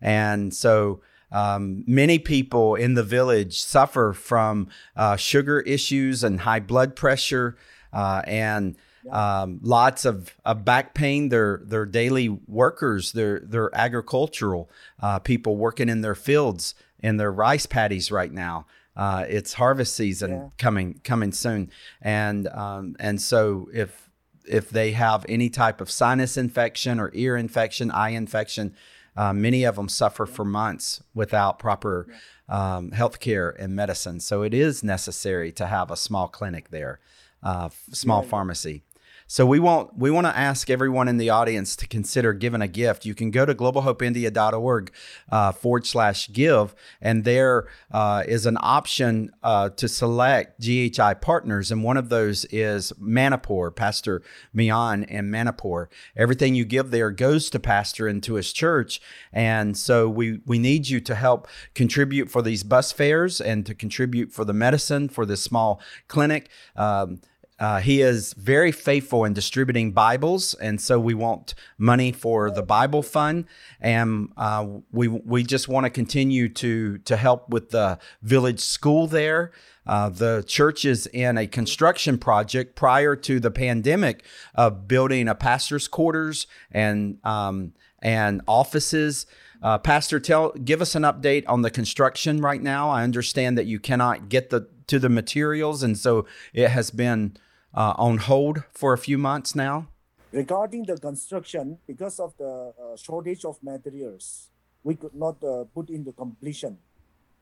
And 0.00 0.54
so 0.54 1.00
um, 1.30 1.84
many 1.86 2.18
people 2.18 2.74
in 2.74 2.94
the 2.94 3.02
village 3.02 3.60
suffer 3.60 4.12
from 4.12 4.68
uh, 4.96 5.16
sugar 5.16 5.60
issues 5.60 6.24
and 6.24 6.40
high 6.40 6.60
blood 6.60 6.96
pressure 6.96 7.56
uh, 7.92 8.22
and 8.26 8.76
um, 9.10 9.60
lots 9.62 10.04
of, 10.04 10.34
of 10.44 10.64
back 10.64 10.94
pain. 10.94 11.28
They're, 11.28 11.60
they're 11.64 11.86
daily 11.86 12.28
workers, 12.28 13.12
they're, 13.12 13.40
they're 13.40 13.74
agricultural 13.74 14.70
uh, 15.00 15.18
people 15.18 15.56
working 15.56 15.88
in 15.88 16.00
their 16.00 16.14
fields 16.14 16.74
in 17.00 17.16
their 17.16 17.32
rice 17.32 17.66
paddies 17.66 18.10
right 18.10 18.32
now. 18.32 18.66
Uh, 18.96 19.24
it's 19.28 19.54
harvest 19.54 19.94
season 19.94 20.30
yeah. 20.30 20.48
coming 20.58 21.00
coming 21.04 21.30
soon, 21.30 21.70
and 22.02 22.48
um, 22.48 22.96
and 22.98 23.22
so 23.22 23.68
if 23.72 24.10
if 24.44 24.70
they 24.70 24.90
have 24.90 25.24
any 25.28 25.48
type 25.48 25.80
of 25.80 25.88
sinus 25.88 26.36
infection 26.36 26.98
or 26.98 27.12
ear 27.14 27.36
infection, 27.36 27.92
eye 27.92 28.10
infection, 28.10 28.74
uh, 29.18 29.32
many 29.32 29.64
of 29.64 29.74
them 29.74 29.88
suffer 29.88 30.26
for 30.26 30.44
months 30.44 31.02
without 31.12 31.58
proper 31.58 32.06
um, 32.48 32.92
health 32.92 33.18
care 33.18 33.50
and 33.50 33.74
medicine. 33.74 34.20
So 34.20 34.42
it 34.42 34.54
is 34.54 34.84
necessary 34.84 35.50
to 35.52 35.66
have 35.66 35.90
a 35.90 35.96
small 35.96 36.28
clinic 36.28 36.70
there, 36.70 37.00
uh, 37.42 37.68
small 37.90 38.22
pharmacy. 38.22 38.84
So 39.30 39.44
we 39.44 39.58
want 39.58 39.94
we 39.94 40.10
want 40.10 40.26
to 40.26 40.34
ask 40.34 40.70
everyone 40.70 41.06
in 41.06 41.18
the 41.18 41.28
audience 41.28 41.76
to 41.76 41.86
consider 41.86 42.32
giving 42.32 42.62
a 42.62 42.66
gift. 42.66 43.04
You 43.04 43.14
can 43.14 43.30
go 43.30 43.44
to 43.44 43.54
globalhopeindia.org 43.54 44.90
uh, 45.30 45.52
forward 45.52 45.86
slash 45.86 46.32
give, 46.32 46.74
and 47.02 47.24
there 47.24 47.68
uh, 47.92 48.24
is 48.26 48.46
an 48.46 48.56
option 48.58 49.30
uh, 49.42 49.68
to 49.68 49.86
select 49.86 50.58
GHI 50.62 51.12
partners, 51.20 51.70
and 51.70 51.84
one 51.84 51.98
of 51.98 52.08
those 52.08 52.46
is 52.46 52.90
Manipur, 52.98 53.70
Pastor 53.70 54.22
Mian 54.54 55.04
and 55.04 55.30
Manipur. 55.30 55.90
Everything 56.16 56.54
you 56.54 56.64
give 56.64 56.90
there 56.90 57.10
goes 57.10 57.50
to 57.50 57.60
Pastor 57.60 58.08
and 58.08 58.22
to 58.22 58.34
his 58.34 58.50
church, 58.50 58.98
and 59.30 59.76
so 59.76 60.08
we 60.08 60.40
we 60.46 60.58
need 60.58 60.88
you 60.88 61.02
to 61.02 61.14
help 61.14 61.48
contribute 61.74 62.30
for 62.30 62.40
these 62.40 62.62
bus 62.62 62.92
fares 62.92 63.42
and 63.42 63.66
to 63.66 63.74
contribute 63.74 64.32
for 64.32 64.46
the 64.46 64.54
medicine 64.54 65.06
for 65.06 65.26
this 65.26 65.42
small 65.42 65.82
clinic. 66.08 66.48
Um, 66.76 67.20
uh, 67.58 67.80
he 67.80 68.00
is 68.00 68.34
very 68.34 68.70
faithful 68.70 69.24
in 69.24 69.32
distributing 69.32 69.90
Bibles, 69.92 70.54
and 70.54 70.80
so 70.80 71.00
we 71.00 71.14
want 71.14 71.54
money 71.76 72.12
for 72.12 72.50
the 72.50 72.62
Bible 72.62 73.02
Fund, 73.02 73.46
and 73.80 74.28
uh, 74.36 74.66
we 74.92 75.08
we 75.08 75.42
just 75.42 75.68
want 75.68 75.84
to 75.84 75.90
continue 75.90 76.48
to 76.50 76.98
to 76.98 77.16
help 77.16 77.48
with 77.48 77.70
the 77.70 77.98
village 78.22 78.60
school 78.60 79.08
there. 79.08 79.50
Uh, 79.86 80.08
the 80.08 80.44
church 80.46 80.84
is 80.84 81.06
in 81.08 81.36
a 81.36 81.46
construction 81.46 82.18
project 82.18 82.76
prior 82.76 83.16
to 83.16 83.40
the 83.40 83.50
pandemic 83.50 84.22
of 84.54 84.86
building 84.86 85.26
a 85.26 85.34
pastor's 85.34 85.88
quarters 85.88 86.46
and 86.70 87.18
um, 87.24 87.72
and 88.00 88.40
offices. 88.46 89.26
Uh, 89.60 89.78
Pastor, 89.78 90.20
tell 90.20 90.50
give 90.52 90.80
us 90.80 90.94
an 90.94 91.02
update 91.02 91.42
on 91.48 91.62
the 91.62 91.70
construction 91.70 92.40
right 92.40 92.62
now. 92.62 92.90
I 92.90 93.02
understand 93.02 93.58
that 93.58 93.66
you 93.66 93.80
cannot 93.80 94.28
get 94.28 94.50
the 94.50 94.68
to 94.86 95.00
the 95.00 95.08
materials, 95.08 95.82
and 95.82 95.98
so 95.98 96.24
it 96.52 96.68
has 96.68 96.92
been 96.92 97.36
uh, 97.74 97.94
on 97.96 98.18
hold 98.18 98.64
for 98.72 98.92
a 98.92 98.98
few 98.98 99.18
months 99.18 99.54
now? 99.54 99.88
Regarding 100.32 100.84
the 100.84 100.96
construction, 100.98 101.78
because 101.86 102.20
of 102.20 102.36
the 102.36 102.72
uh, 102.76 102.96
shortage 102.96 103.44
of 103.44 103.56
materials, 103.62 104.50
we 104.84 104.94
could 104.94 105.14
not 105.14 105.42
uh, 105.42 105.64
put 105.74 105.90
into 105.90 106.12
completion. 106.12 106.78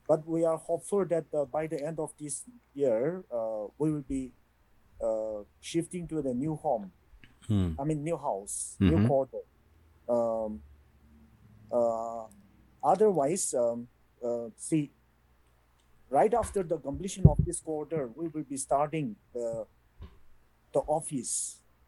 but 0.08 0.22
we 0.24 0.44
are 0.46 0.56
hopeful 0.56 1.04
that 1.04 1.24
uh, 1.34 1.44
by 1.50 1.66
the 1.66 1.82
end 1.84 1.98
of 1.98 2.12
this 2.16 2.44
year, 2.74 3.24
uh, 3.26 3.66
we 3.76 3.90
will 3.90 4.04
be 4.06 4.30
uh, 5.02 5.42
shifting 5.60 6.06
to 6.06 6.22
the 6.22 6.32
new 6.32 6.54
home. 6.54 6.92
Hmm. 7.48 7.74
I 7.74 7.82
mean, 7.82 8.04
new 8.04 8.16
house, 8.16 8.76
Mhm. 8.78 8.86
new 8.90 9.08
quarter. 9.08 9.42
Um, 10.08 10.62
uh, 11.72 12.26
otherwise, 12.82 13.52
um, 13.54 13.88
uh, 14.22 14.48
see, 14.56 14.92
right 16.08 16.32
after 16.34 16.62
the 16.62 16.78
completion 16.78 17.26
of 17.26 17.38
this 17.44 17.58
quarter, 17.60 18.06
we 18.14 18.28
will 18.28 18.44
be 18.44 18.56
starting 18.56 19.16
the 19.34 19.66
the 20.76 20.82
office. 20.98 21.32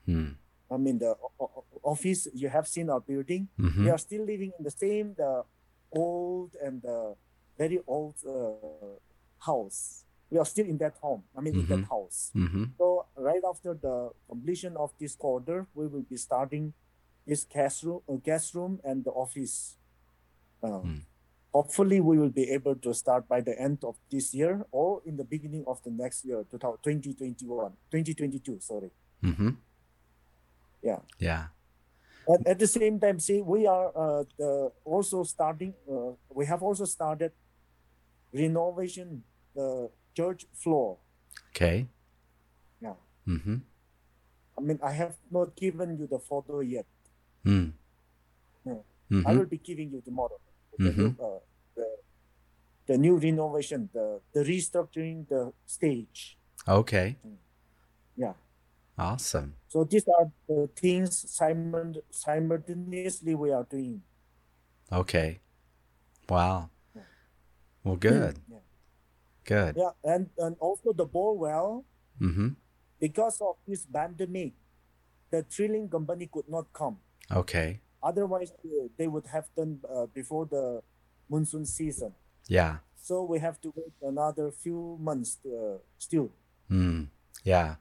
Hmm. 0.09 0.31
I 0.71 0.77
mean, 0.85 0.99
the 0.99 1.13
office. 1.83 2.29
You 2.35 2.49
have 2.57 2.67
seen 2.75 2.87
our 2.93 3.01
building. 3.01 3.49
Mhm. 3.59 3.85
We 3.85 3.91
are 3.95 4.01
still 4.09 4.25
living 4.33 4.53
in 4.59 4.63
the 4.69 4.75
same 4.85 5.07
the 5.23 5.33
old 5.93 6.51
and 6.65 6.83
the 6.89 7.17
very 7.57 7.79
old 7.87 8.17
uh, 8.25 8.97
house. 9.49 10.05
We 10.31 10.37
are 10.39 10.45
still 10.45 10.67
in 10.73 10.77
that 10.85 10.97
home. 11.01 11.23
I 11.37 11.41
mean, 11.41 11.55
in 11.61 11.67
that 11.73 11.83
Mhm. 11.85 11.89
house. 11.95 12.19
Mhm. 12.35 12.65
So 12.79 12.87
right 13.17 13.45
after 13.53 13.73
the 13.87 13.97
completion 14.29 14.77
of 14.77 14.93
this 15.01 15.17
quarter, 15.17 15.59
we 15.75 15.85
will 15.93 16.05
be 16.05 16.19
starting 16.29 16.73
this 17.29 17.45
guest 17.55 17.83
room, 17.85 18.01
uh, 18.09 18.21
guest 18.31 18.55
room 18.57 18.81
and 18.85 19.05
the 19.05 19.13
office. 19.25 19.77
Uh, 20.63 20.83
Mm. 20.85 21.03
Hopefully, 21.59 21.99
we 22.01 22.17
will 22.19 22.31
be 22.31 22.47
able 22.57 22.77
to 22.87 22.95
start 22.95 23.27
by 23.27 23.41
the 23.41 23.55
end 23.61 23.79
of 23.83 23.97
this 24.13 24.33
year 24.33 24.65
or 24.71 25.03
in 25.05 25.17
the 25.17 25.25
beginning 25.25 25.65
of 25.67 25.83
the 25.83 25.91
next 25.91 26.25
year, 26.25 26.45
2021, 26.53 27.73
2022. 27.91 28.61
Sorry. 28.61 28.91
Mhm. 29.25 29.57
Yeah. 30.89 31.01
Yeah. 31.19 31.49
At, 32.33 32.47
at 32.53 32.59
the 32.61 32.69
same 32.69 33.01
time, 33.01 33.19
see, 33.19 33.43
we 33.43 33.67
are 33.67 33.89
uh, 34.05 34.23
the, 34.39 34.71
also 34.85 35.25
starting. 35.25 35.75
Uh, 35.91 36.13
we 36.31 36.47
have 36.47 36.63
also 36.63 36.85
started 36.85 37.33
renovation 38.33 39.25
the 39.57 39.91
church 40.15 40.47
floor. 40.55 40.99
Okay. 41.51 41.89
Yeah. 42.81 42.95
Mhm. 43.27 43.63
I 44.59 44.61
mean, 44.61 44.79
I 44.91 44.93
have 44.93 45.17
not 45.39 45.57
given 45.57 45.99
you 45.99 46.07
the 46.07 46.21
photo 46.21 46.61
yet. 46.61 46.87
Hmm. 47.43 47.67
Yeah. 48.65 48.83
I 49.11 49.15
Mhm. 49.15 49.39
will 49.39 49.51
be 49.57 49.59
giving 49.71 49.91
you 49.97 50.01
tomorrow. 50.11 50.39
The, 50.79 50.91
Mhm. 50.91 50.97
new, 50.97 51.25
uh, 51.25 51.39
the, 51.75 51.87
the 52.87 52.99
new 52.99 53.17
renovation, 53.19 53.89
the, 53.93 54.21
the 54.33 54.41
restructuring 54.45 55.29
the 55.29 55.53
stage. 55.67 56.39
Okay. 56.67 57.17
Yeah. 58.17 58.35
Awesome. 58.97 59.55
So 59.69 59.85
these 59.85 60.07
are 60.09 60.31
the 60.49 60.69
things 60.75 61.31
simul- 61.31 62.03
simultaneously 62.11 63.35
we 63.35 63.53
are 63.53 63.65
doing. 63.65 64.03
Okay. 64.91 65.41
Wow. 66.29 66.71
Yeah. 66.95 67.03
Well, 67.85 67.97
good. 67.97 68.39
Yeah. 68.49 68.59
Good. 69.45 69.77
Yeah, 69.77 69.91
and, 70.05 70.31
and 70.39 70.57
also 70.61 70.93
the 70.93 71.07
bore 71.07 71.37
well, 71.39 71.85
Mhm. 72.21 72.57
because 73.01 73.41
of 73.41 73.57
this 73.67 73.87
pandemic, 73.87 74.53
the 75.31 75.43
drilling 75.43 75.89
company 75.89 76.27
could 76.27 76.49
not 76.49 76.73
come. 76.73 76.99
Okay. 77.31 77.81
Otherwise, 78.03 78.53
they- 78.99 79.07
would 79.09 79.27
have 79.27 79.49
done 79.57 79.81
uh, 79.93 80.07
before 80.07 80.47
the 80.47 80.83
monsoon 81.29 81.65
season. 81.65 82.13
Yeah. 82.47 82.79
So 83.01 83.23
we 83.25 83.39
have 83.39 83.61
to 83.63 83.73
wait 83.77 83.93
another 84.03 84.51
few 84.51 84.99
months 85.01 85.37
to, 85.43 85.49
uh, 85.49 85.79
still. 85.99 86.31
Mm, 86.71 87.09
yeah. 87.45 87.77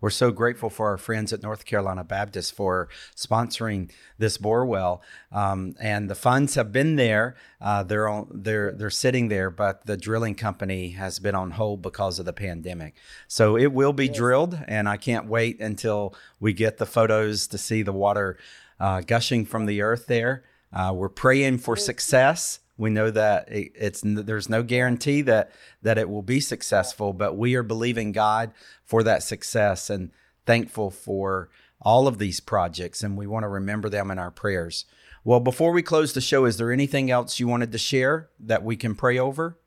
We're 0.00 0.10
so 0.10 0.30
grateful 0.30 0.68
for 0.68 0.90
our 0.90 0.98
friends 0.98 1.32
at 1.32 1.42
North 1.42 1.64
Carolina 1.64 2.04
Baptist 2.04 2.54
for 2.54 2.88
sponsoring 3.16 3.90
this 4.18 4.36
bore 4.36 4.66
well, 4.66 5.00
um, 5.32 5.74
and 5.80 6.10
the 6.10 6.14
funds 6.14 6.54
have 6.54 6.70
been 6.70 6.96
there. 6.96 7.34
Uh, 7.60 7.82
they're 7.82 8.06
on, 8.06 8.28
they're 8.30 8.72
they're 8.72 8.90
sitting 8.90 9.28
there, 9.28 9.48
but 9.50 9.86
the 9.86 9.96
drilling 9.96 10.34
company 10.34 10.90
has 10.90 11.18
been 11.18 11.34
on 11.34 11.52
hold 11.52 11.80
because 11.80 12.18
of 12.18 12.26
the 12.26 12.32
pandemic. 12.34 12.94
So 13.26 13.56
it 13.56 13.72
will 13.72 13.94
be 13.94 14.06
Yes. 14.06 14.16
drilled, 14.16 14.58
and 14.68 14.86
I 14.86 14.98
can't 14.98 15.26
wait 15.28 15.60
until 15.62 16.14
we 16.40 16.52
get 16.52 16.76
the 16.76 16.86
photos 16.86 17.46
to 17.48 17.58
see 17.58 17.82
the 17.82 17.92
water 17.94 18.36
uh, 18.80 19.00
gushing 19.00 19.44
from 19.44 19.66
the 19.66 19.82
earth 19.82 20.06
there. 20.06 20.44
Uh, 20.72 20.92
we're 20.94 21.08
praying 21.08 21.58
for 21.58 21.76
success. 21.76 22.60
We 22.76 22.90
know 22.90 23.10
that 23.10 23.50
it, 23.50 23.72
it's 23.74 24.02
there's 24.04 24.48
no 24.48 24.62
guarantee 24.62 25.22
that 25.22 25.50
that 25.82 25.98
it 25.98 26.10
will 26.10 26.22
be 26.22 26.40
successful, 26.40 27.12
but 27.12 27.36
we 27.36 27.54
are 27.54 27.62
believing 27.62 28.12
God 28.12 28.52
for 28.84 29.02
that 29.02 29.22
success 29.22 29.88
and 29.88 30.10
thankful 30.44 30.90
for 30.90 31.48
all 31.80 32.08
of 32.08 32.18
these 32.18 32.40
projects, 32.40 33.02
and 33.02 33.16
we 33.16 33.26
want 33.26 33.44
to 33.44 33.48
remember 33.48 33.88
them 33.88 34.10
in 34.10 34.18
our 34.18 34.30
prayers. 34.30 34.84
Well, 35.24 35.40
before 35.40 35.72
we 35.72 35.82
close 35.82 36.12
the 36.12 36.20
show, 36.20 36.44
is 36.44 36.56
there 36.56 36.70
anything 36.70 37.10
else 37.10 37.40
you 37.40 37.48
wanted 37.48 37.72
to 37.72 37.78
share 37.78 38.28
that 38.40 38.62
we 38.62 38.76
can 38.76 38.94
pray 38.94 39.18
over? 39.18 39.58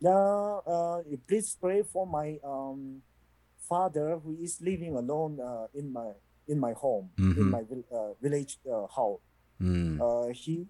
Now, 0.00 0.62
uh, 0.66 1.02
please 1.26 1.56
pray 1.60 1.82
for 1.82 2.06
my 2.06 2.38
um, 2.44 3.02
father 3.68 4.20
who 4.22 4.36
is 4.40 4.60
living 4.60 4.94
alone 4.94 5.40
uh, 5.40 5.66
in 5.74 5.92
my 5.92 6.12
in 6.48 6.58
my 6.58 6.72
home 6.72 7.10
Mhm. 7.16 7.36
in 7.38 7.50
my 7.50 7.62
uh, 7.92 8.12
village 8.20 8.58
uh, 8.66 8.86
house. 8.88 9.20
Mm, 9.60 10.00
Uh, 10.00 10.28
he, 10.32 10.66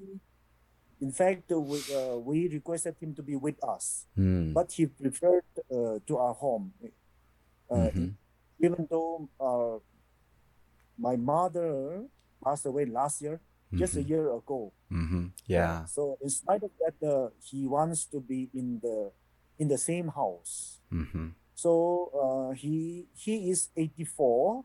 in 1.01 1.13
fact, 1.13 1.53
uh, 1.53 1.61
we, 1.61 1.79
uh, 1.95 2.17
we 2.19 2.49
requested 2.49 2.97
him 2.99 3.15
to 3.15 3.23
be 3.23 3.37
with 3.37 3.57
us, 3.63 4.07
mm, 4.17 4.53
but 4.53 4.73
he 4.73 4.87
preferred 4.87 5.45
uh, 5.71 5.99
to 6.07 6.17
our 6.19 6.35
home. 6.35 6.73
Uh, 7.71 7.91
mhm, 7.93 8.15
Even 8.61 8.87
though 8.91 9.29
uh, 9.39 9.79
my 10.99 11.17
mother 11.17 12.05
passed 12.43 12.67
away 12.67 12.85
last 12.87 13.21
year, 13.23 13.41
just 13.75 13.97
a 13.97 14.01
mhm, 14.03 14.09
year 14.09 14.27
ago. 14.35 14.73
mhm. 14.91 15.31
Yeah. 15.47 15.85
So 15.87 16.17
in 16.21 16.31
spite 16.31 16.63
of 16.65 16.73
that, 16.81 16.97
uh, 17.07 17.31
he 17.39 17.67
wants 17.69 18.07
to 18.11 18.21
be 18.21 18.51
in 18.55 18.81
the 18.81 19.13
in 19.59 19.69
the 19.69 19.79
same 19.79 20.09
house. 20.09 20.81
mhm, 20.91 21.35
So 21.55 22.11
uh, 22.15 22.51
he 22.55 23.07
he 23.15 23.51
is 23.51 23.71
84, 23.77 24.65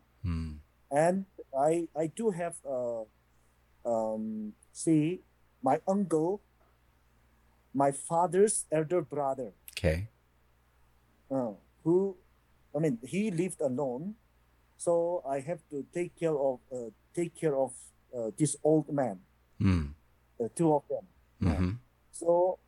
and 0.94 1.26
I 1.56 1.88
I 1.96 2.06
do 2.08 2.30
have 2.30 2.56
uh, 2.66 3.04
um 3.84 4.54
see 4.72 5.22
my 5.62 5.80
uncle, 5.88 6.42
my 7.74 7.90
father's 7.92 8.66
elder 8.72 9.02
brother, 9.02 9.52
Okay. 9.72 10.08
uh, 11.30 11.52
who 11.82 12.16
I 12.74 12.78
mean 12.80 12.98
he 13.02 13.30
lived 13.30 13.60
alone, 13.60 14.16
so 14.76 15.22
I 15.28 15.40
have 15.40 15.60
to 15.70 15.86
take 15.94 16.16
care 16.18 16.36
of 16.36 16.60
uh, 16.72 16.90
take 17.14 17.34
care 17.36 17.56
of 17.56 17.72
uh, 18.16 18.30
this 18.38 18.56
old 18.64 18.92
man, 18.92 19.20
Mm, 19.60 19.94
the 20.38 20.48
two 20.50 20.72
of 20.74 20.82
them. 20.88 21.06
Mhm, 21.42 21.78
So 22.12 22.58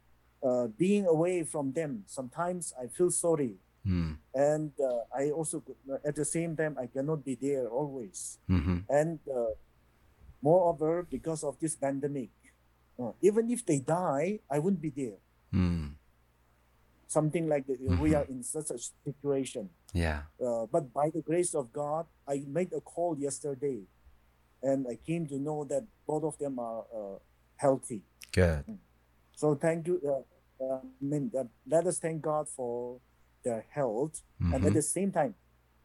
uh, 0.42 0.66
being 0.68 1.06
away 1.06 1.44
from 1.44 1.72
them, 1.72 2.04
sometimes 2.06 2.72
I 2.78 2.88
feel 2.88 3.10
sorry. 3.10 3.58
Mm, 3.86 4.16
And 4.34 4.72
uh, 4.80 5.00
I 5.14 5.30
also, 5.30 5.62
at 6.04 6.14
the 6.16 6.24
same 6.24 6.56
time, 6.56 6.76
I 6.78 6.86
cannot 6.88 7.24
be 7.24 7.34
there 7.36 7.68
always. 7.68 8.38
mhm, 8.50 8.84
And 8.90 9.18
uh, 9.30 9.54
moreover, 10.42 11.06
because 11.08 11.42
of 11.44 11.56
this 11.60 11.76
pandemic, 11.76 12.30
uh, 12.98 13.12
even 13.22 13.50
if 13.50 13.64
they 13.64 13.78
die, 13.80 14.40
I 14.50 14.58
wouldn't 14.58 14.82
be 14.82 14.90
there. 14.90 15.18
mm. 15.54 15.94
Something 17.08 17.46
like 17.48 17.66
that. 17.70 17.78
We 17.80 18.10
Mhm. 18.10 18.16
are 18.18 18.24
in 18.28 18.42
such 18.42 18.70
a 18.74 18.78
situation. 19.06 19.70
Yeah. 19.94 20.26
Uh, 20.42 20.66
but 20.66 20.92
by 20.92 21.08
the 21.10 21.22
grace 21.22 21.54
of 21.54 21.72
God, 21.72 22.06
I 22.26 22.42
made 22.48 22.72
a 22.74 22.80
call 22.82 23.16
yesterday, 23.16 23.86
and 24.60 24.86
I 24.90 24.96
came 24.96 25.24
to 25.28 25.38
know 25.38 25.64
that 25.70 25.86
both 26.04 26.24
of 26.24 26.36
them 26.38 26.58
are 26.58 26.82
uh, 26.92 27.18
healthy. 27.56 28.02
Good. 28.34 28.64
So 29.32 29.54
thank 29.54 29.86
you. 29.86 30.02
Uh, 30.02 30.24
I 30.64 30.80
mean, 31.00 31.30
uh, 31.38 31.44
let 31.68 31.86
us 31.86 31.98
thank 32.00 32.22
God 32.22 32.48
for 32.48 33.00
their 33.46 33.64
health, 33.70 34.22
and 34.52 34.66
at 34.66 34.72
Mhm, 34.72 34.74
the 34.74 34.82
same 34.82 35.12
time, 35.12 35.34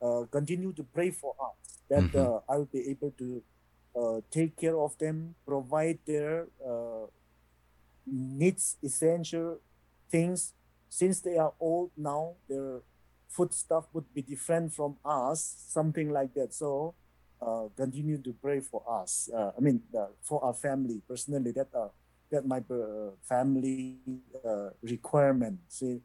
uh, 0.02 0.26
continue 0.32 0.74
to 0.74 0.84
pray 0.84 1.12
for 1.12 1.36
us 1.40 1.58
that 1.90 2.10
Mhm. 2.10 2.26
uh, 2.26 2.42
I 2.50 2.58
will 2.58 2.72
be 2.74 2.90
able 2.90 3.12
to 3.22 3.44
uh, 3.96 4.22
take 4.32 4.58
care 4.58 4.78
of 4.80 4.98
them, 4.98 5.36
provide 5.46 6.00
their 6.08 6.48
uh, 6.66 7.08
needs, 8.06 8.78
essential 8.84 9.60
things. 10.10 10.54
Since 10.90 11.22
they 11.22 11.38
are 11.38 11.54
old 11.60 11.92
now, 11.98 12.36
their 12.50 12.82
food 13.30 13.54
stuff 13.54 13.86
would 13.94 14.14
be 14.14 14.22
different 14.22 14.74
from 14.74 14.98
us, 15.06 15.44
something 15.70 16.10
like 16.12 16.34
that. 16.36 16.54
So. 16.54 16.96
Uh, 17.42 17.70
continue 17.76 18.18
to 18.22 18.34
pray 18.42 18.60
for 18.60 18.84
us. 18.88 19.28
Uh, 19.36 19.52
I 19.58 19.62
mean, 19.62 19.82
uh, 19.98 20.14
for 20.22 20.44
our 20.46 20.54
family 20.54 21.02
personally. 21.10 21.52
That 21.52 21.70
uh, 21.74 21.90
that 22.32 22.46
my 22.46 22.62
uh, 22.70 23.18
family 23.28 23.98
uh, 24.46 24.70
requirement. 24.84 25.60
See, 25.68 26.02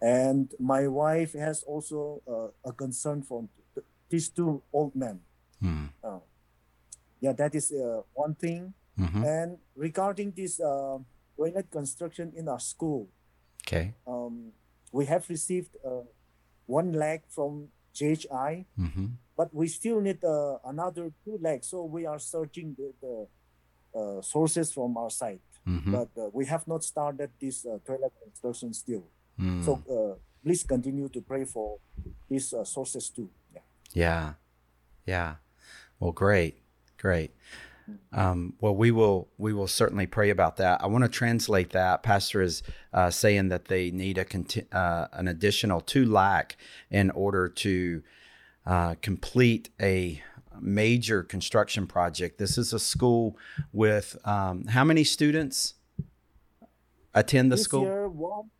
and 0.00 0.54
my 0.58 0.86
wife 0.86 1.32
has 1.34 1.62
also 1.64 2.22
uh, 2.26 2.48
a 2.68 2.72
concern 2.72 3.22
for 3.22 3.48
these 4.10 4.28
two 4.30 4.62
old 4.72 4.94
men. 4.94 5.20
mm, 5.62 5.88
Uh, 6.02 6.20
yeah, 7.20 7.32
that 7.32 7.54
is 7.54 7.72
uh, 7.72 8.02
one 8.14 8.34
thing. 8.34 8.74
mhm. 8.98 9.22
And 9.24 9.58
regarding 9.76 10.32
this 10.34 10.60
uh, 10.60 10.98
toilet 11.36 11.70
construction 11.70 12.32
in 12.36 12.48
our 12.48 12.60
school, 12.60 13.08
Okay. 13.66 13.94
um, 14.06 14.52
we 14.92 15.04
have 15.06 15.28
received 15.28 15.76
uh, 15.84 16.02
one 16.66 16.92
lakh 16.92 17.22
from 17.28 17.68
GHI, 17.94 18.66
Mhm, 18.78 19.18
but 19.36 19.52
we 19.54 19.66
still 19.68 20.00
need 20.00 20.22
uh, 20.24 20.58
another 20.64 21.12
two 21.24 21.38
lakhs. 21.42 21.68
So 21.68 21.84
we 21.84 22.06
are 22.06 22.18
searching 22.18 22.74
the, 22.78 22.94
the 23.02 23.14
uh, 23.98 24.22
sources 24.22 24.72
from 24.72 24.96
our 24.96 25.10
side. 25.10 25.40
Mhm. 25.66 25.92
but 25.92 26.08
uh, 26.16 26.30
we 26.32 26.46
have 26.46 26.64
not 26.66 26.82
started 26.82 27.30
this 27.40 27.66
uh, 27.66 27.76
toilet 27.84 28.12
construction 28.24 28.72
still. 28.72 29.04
Mm. 29.40 29.64
So 29.64 29.82
uh, 29.90 30.18
please 30.44 30.62
continue 30.62 31.08
to 31.08 31.20
pray 31.20 31.44
for 31.44 31.78
these 32.28 32.52
uh, 32.52 32.64
sources 32.64 33.08
too. 33.10 33.30
Yeah. 33.54 33.60
Yeah. 33.94 34.32
Yeah. 35.06 35.34
Well, 36.00 36.12
great. 36.12 36.62
Great. 36.98 37.32
Um, 38.12 38.54
well, 38.60 38.74
we 38.74 38.90
will 38.90 39.28
we 39.38 39.52
will 39.52 39.66
certainly 39.66 40.06
pray 40.06 40.30
about 40.30 40.56
that. 40.58 40.82
I 40.82 40.86
want 40.86 41.04
to 41.04 41.08
translate 41.08 41.70
that. 41.70 42.02
Pastor 42.02 42.42
is 42.42 42.62
uh, 42.92 43.10
saying 43.10 43.48
that 43.48 43.66
they 43.66 43.90
need 43.90 44.18
a 44.18 44.24
conti- 44.24 44.66
uh, 44.72 45.06
an 45.12 45.28
additional 45.28 45.80
two 45.80 46.04
lakh 46.04 46.56
in 46.90 47.10
order 47.10 47.48
to 47.48 48.02
uh, 48.66 48.94
complete 49.00 49.70
a 49.80 50.22
major 50.60 51.22
construction 51.22 51.86
project. 51.86 52.38
This 52.38 52.58
is 52.58 52.72
a 52.72 52.78
school 52.78 53.38
with 53.72 54.18
um, 54.24 54.66
how 54.66 54.84
many 54.84 55.04
students 55.04 55.74
attend 57.14 57.50
the 57.50 57.56
this 57.56 57.64
school? 57.64 57.82
year, 57.82 58.08
one, 58.08 58.50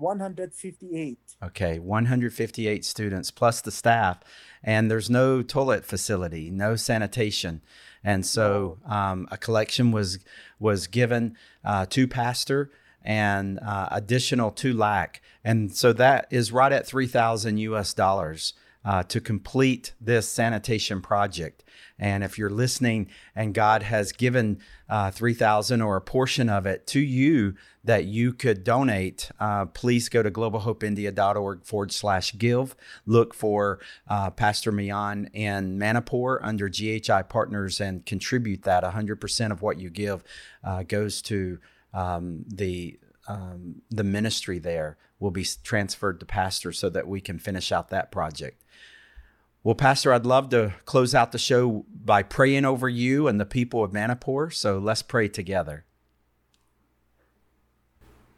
158. 0.00 1.18
Okay, 1.42 1.78
158 1.78 2.84
students 2.84 3.30
plus 3.30 3.60
the 3.60 3.70
staff, 3.70 4.20
and 4.62 4.90
there's 4.90 5.10
no 5.10 5.42
toilet 5.42 5.84
facility, 5.84 6.50
no 6.50 6.74
sanitation, 6.76 7.60
and 8.02 8.24
so 8.24 8.78
um, 8.86 9.28
a 9.30 9.36
collection 9.36 9.92
was 9.92 10.18
was 10.58 10.86
given 10.86 11.36
uh, 11.64 11.86
to 11.86 12.08
pastor 12.08 12.70
and 13.02 13.58
uh, 13.60 13.88
additional 13.90 14.50
two 14.50 14.72
lakh, 14.72 15.20
and 15.44 15.74
so 15.74 15.92
that 15.92 16.26
is 16.30 16.52
right 16.52 16.72
at 16.72 16.86
3,000 16.86 17.58
U.S. 17.58 17.94
dollars 17.94 18.54
uh, 18.84 19.02
to 19.04 19.20
complete 19.20 19.92
this 20.00 20.28
sanitation 20.28 21.00
project. 21.02 21.64
And 21.98 22.24
if 22.24 22.38
you're 22.38 22.50
listening 22.50 23.08
and 23.34 23.52
God 23.52 23.82
has 23.82 24.12
given 24.12 24.58
uh, 24.88 25.10
3,000 25.10 25.82
or 25.82 25.96
a 25.96 26.00
portion 26.00 26.48
of 26.48 26.66
it 26.66 26.86
to 26.88 27.00
you 27.00 27.54
that 27.84 28.04
you 28.04 28.32
could 28.32 28.64
donate, 28.64 29.30
uh, 29.38 29.66
please 29.66 30.08
go 30.08 30.22
to 30.22 30.30
globalhopeindia.org 30.30 31.64
forward 31.64 31.92
slash 31.92 32.36
give. 32.38 32.74
Look 33.04 33.34
for 33.34 33.80
uh, 34.08 34.30
Pastor 34.30 34.72
Mian 34.72 35.26
in 35.34 35.78
Manipur 35.78 36.40
under 36.42 36.68
GHI 36.68 37.22
Partners 37.28 37.80
and 37.80 38.04
contribute 38.06 38.62
that. 38.62 38.82
100% 38.82 39.52
of 39.52 39.62
what 39.62 39.78
you 39.78 39.90
give 39.90 40.24
uh, 40.64 40.82
goes 40.84 41.20
to 41.22 41.58
um, 41.92 42.44
the 42.46 42.98
um, 43.28 43.82
the 43.90 44.02
ministry 44.02 44.58
there 44.58 44.96
will 45.20 45.30
be 45.30 45.46
transferred 45.62 46.18
to 46.18 46.26
pastor 46.26 46.72
so 46.72 46.88
that 46.88 47.06
we 47.06 47.20
can 47.20 47.38
finish 47.38 47.70
out 47.70 47.90
that 47.90 48.10
project. 48.10 48.64
Well, 49.62 49.74
Pastor, 49.74 50.12
I'd 50.14 50.24
love 50.24 50.48
to 50.50 50.72
close 50.86 51.14
out 51.14 51.32
the 51.32 51.38
show 51.38 51.84
by 51.92 52.22
praying 52.22 52.64
over 52.64 52.88
you 52.88 53.28
and 53.28 53.38
the 53.38 53.44
people 53.44 53.84
of 53.84 53.92
Manipur. 53.92 54.48
So 54.48 54.78
let's 54.78 55.02
pray 55.02 55.28
together. 55.28 55.84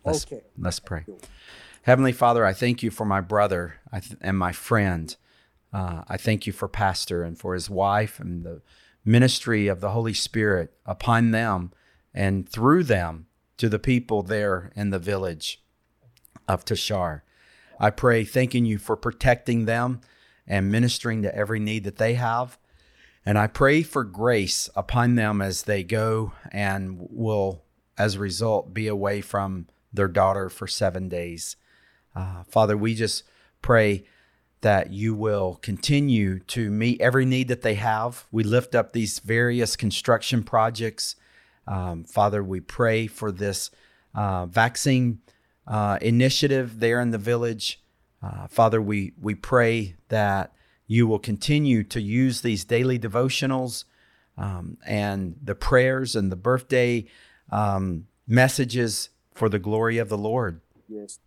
Let's, 0.04 0.26
Okay. 0.26 0.42
let's 0.58 0.80
pray. 0.80 1.04
Heavenly 1.82 2.12
Father, 2.12 2.44
I 2.44 2.52
thank 2.52 2.82
you 2.82 2.90
for 2.90 3.04
my 3.04 3.20
brother 3.20 3.76
and 4.20 4.36
my 4.36 4.50
friend. 4.50 5.14
Uh, 5.72 6.02
I 6.08 6.16
thank 6.16 6.46
you 6.46 6.52
for 6.52 6.66
Pastor 6.66 7.22
and 7.22 7.38
for 7.38 7.54
his 7.54 7.70
wife 7.70 8.18
and 8.18 8.44
the 8.44 8.60
ministry 9.04 9.68
of 9.68 9.80
the 9.80 9.90
Holy 9.90 10.12
Spirit 10.12 10.74
upon 10.84 11.30
them 11.30 11.72
and 12.12 12.48
through 12.48 12.84
them 12.84 13.26
to 13.58 13.68
the 13.68 13.78
people 13.78 14.22
there 14.22 14.72
in 14.74 14.90
the 14.90 14.98
village 14.98 15.61
of 16.48 16.64
Tashar. 16.64 17.22
I 17.78 17.90
pray, 17.90 18.24
thanking 18.24 18.64
you 18.64 18.78
for 18.78 18.96
protecting 18.96 19.64
them 19.64 20.00
and 20.46 20.70
ministering 20.70 21.22
to 21.22 21.34
every 21.34 21.60
need 21.60 21.84
that 21.84 21.96
they 21.96 22.14
have. 22.14 22.58
And 23.24 23.38
I 23.38 23.46
pray 23.46 23.82
for 23.82 24.04
grace 24.04 24.68
upon 24.74 25.14
them 25.14 25.40
as 25.40 25.62
they 25.62 25.84
go 25.84 26.32
and 26.50 27.06
will, 27.10 27.62
as 27.96 28.16
a 28.16 28.20
result, 28.20 28.74
be 28.74 28.88
away 28.88 29.20
from 29.20 29.68
their 29.92 30.08
daughter 30.08 30.48
for 30.48 30.66
seven 30.66 31.08
days. 31.08 31.56
Uh, 32.14 32.42
Father, 32.44 32.76
we 32.76 32.94
just 32.94 33.24
pray 33.60 34.04
that 34.62 34.92
you 34.92 35.14
will 35.14 35.58
continue 35.62 36.38
to 36.38 36.70
meet 36.70 37.00
every 37.00 37.24
need 37.24 37.48
that 37.48 37.62
they 37.62 37.74
have. 37.74 38.26
We 38.30 38.44
lift 38.44 38.74
up 38.74 38.92
these 38.92 39.18
various 39.18 39.76
construction 39.76 40.42
projects. 40.42 41.16
Um, 41.66 42.04
Father, 42.04 42.42
we 42.42 42.60
pray 42.60 43.06
for 43.06 43.32
this 43.32 43.70
uh, 44.14 44.46
vaccine 44.46 45.20
uh, 45.66 45.98
initiative 46.00 46.80
there 46.80 47.00
in 47.00 47.10
the 47.10 47.18
village. 47.18 47.80
Uh, 48.22 48.46
Father, 48.46 48.80
we, 48.80 49.12
we 49.20 49.34
pray 49.34 49.96
that 50.08 50.52
you 50.86 51.06
will 51.06 51.18
continue 51.18 51.82
to 51.84 52.00
use 52.00 52.42
these 52.42 52.64
daily 52.64 52.98
devotionals 52.98 53.84
um, 54.36 54.78
and 54.86 55.36
the 55.42 55.54
prayers 55.54 56.16
and 56.16 56.30
the 56.30 56.36
birthday 56.36 57.04
um, 57.50 58.06
messages 58.26 59.10
for 59.34 59.48
the 59.48 59.58
glory 59.58 59.98
of 59.98 60.08
the 60.08 60.18
Lord. 60.18 60.60
Yes. 60.88 61.18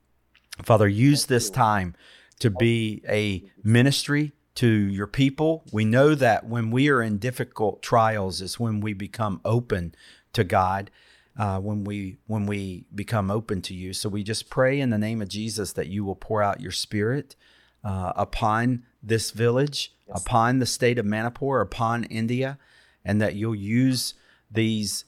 Father, 0.63 0.87
use 0.87 1.25
this 1.25 1.49
time 1.49 1.95
to 2.39 2.49
be 2.49 3.01
a 3.07 3.43
ministry 3.63 4.33
to 4.55 4.67
your 4.67 5.07
people. 5.07 5.63
We 5.71 5.85
know 5.85 6.15
that 6.15 6.45
when 6.45 6.71
we 6.71 6.89
are 6.89 7.01
in 7.01 7.17
difficult 7.17 7.81
trials 7.81 8.41
is 8.41 8.59
when 8.59 8.79
we 8.79 8.93
become 8.93 9.41
open 9.43 9.95
to 10.33 10.43
God, 10.43 10.89
uh, 11.37 11.59
when 11.59 11.83
we 11.83 12.17
when 12.27 12.45
we 12.45 12.85
become 12.93 13.29
open 13.29 13.61
to 13.63 13.73
you. 13.73 13.93
So 13.93 14.09
we 14.09 14.23
just 14.23 14.49
pray 14.49 14.79
in 14.79 14.89
the 14.89 14.97
name 14.97 15.21
of 15.21 15.27
Jesus 15.27 15.73
that 15.73 15.87
you 15.87 16.05
will 16.05 16.15
pour 16.15 16.41
out 16.41 16.61
your 16.61 16.71
Spirit 16.71 17.35
uh, 17.83 18.13
upon 18.15 18.83
this 19.03 19.31
village, 19.31 19.93
upon 20.09 20.59
the 20.59 20.65
state 20.65 20.97
of 20.97 21.05
Manipur, 21.05 21.61
upon 21.61 22.03
India, 22.05 22.57
and 23.03 23.21
that 23.21 23.35
you'll 23.35 23.55
use 23.55 24.15
these 24.51 25.05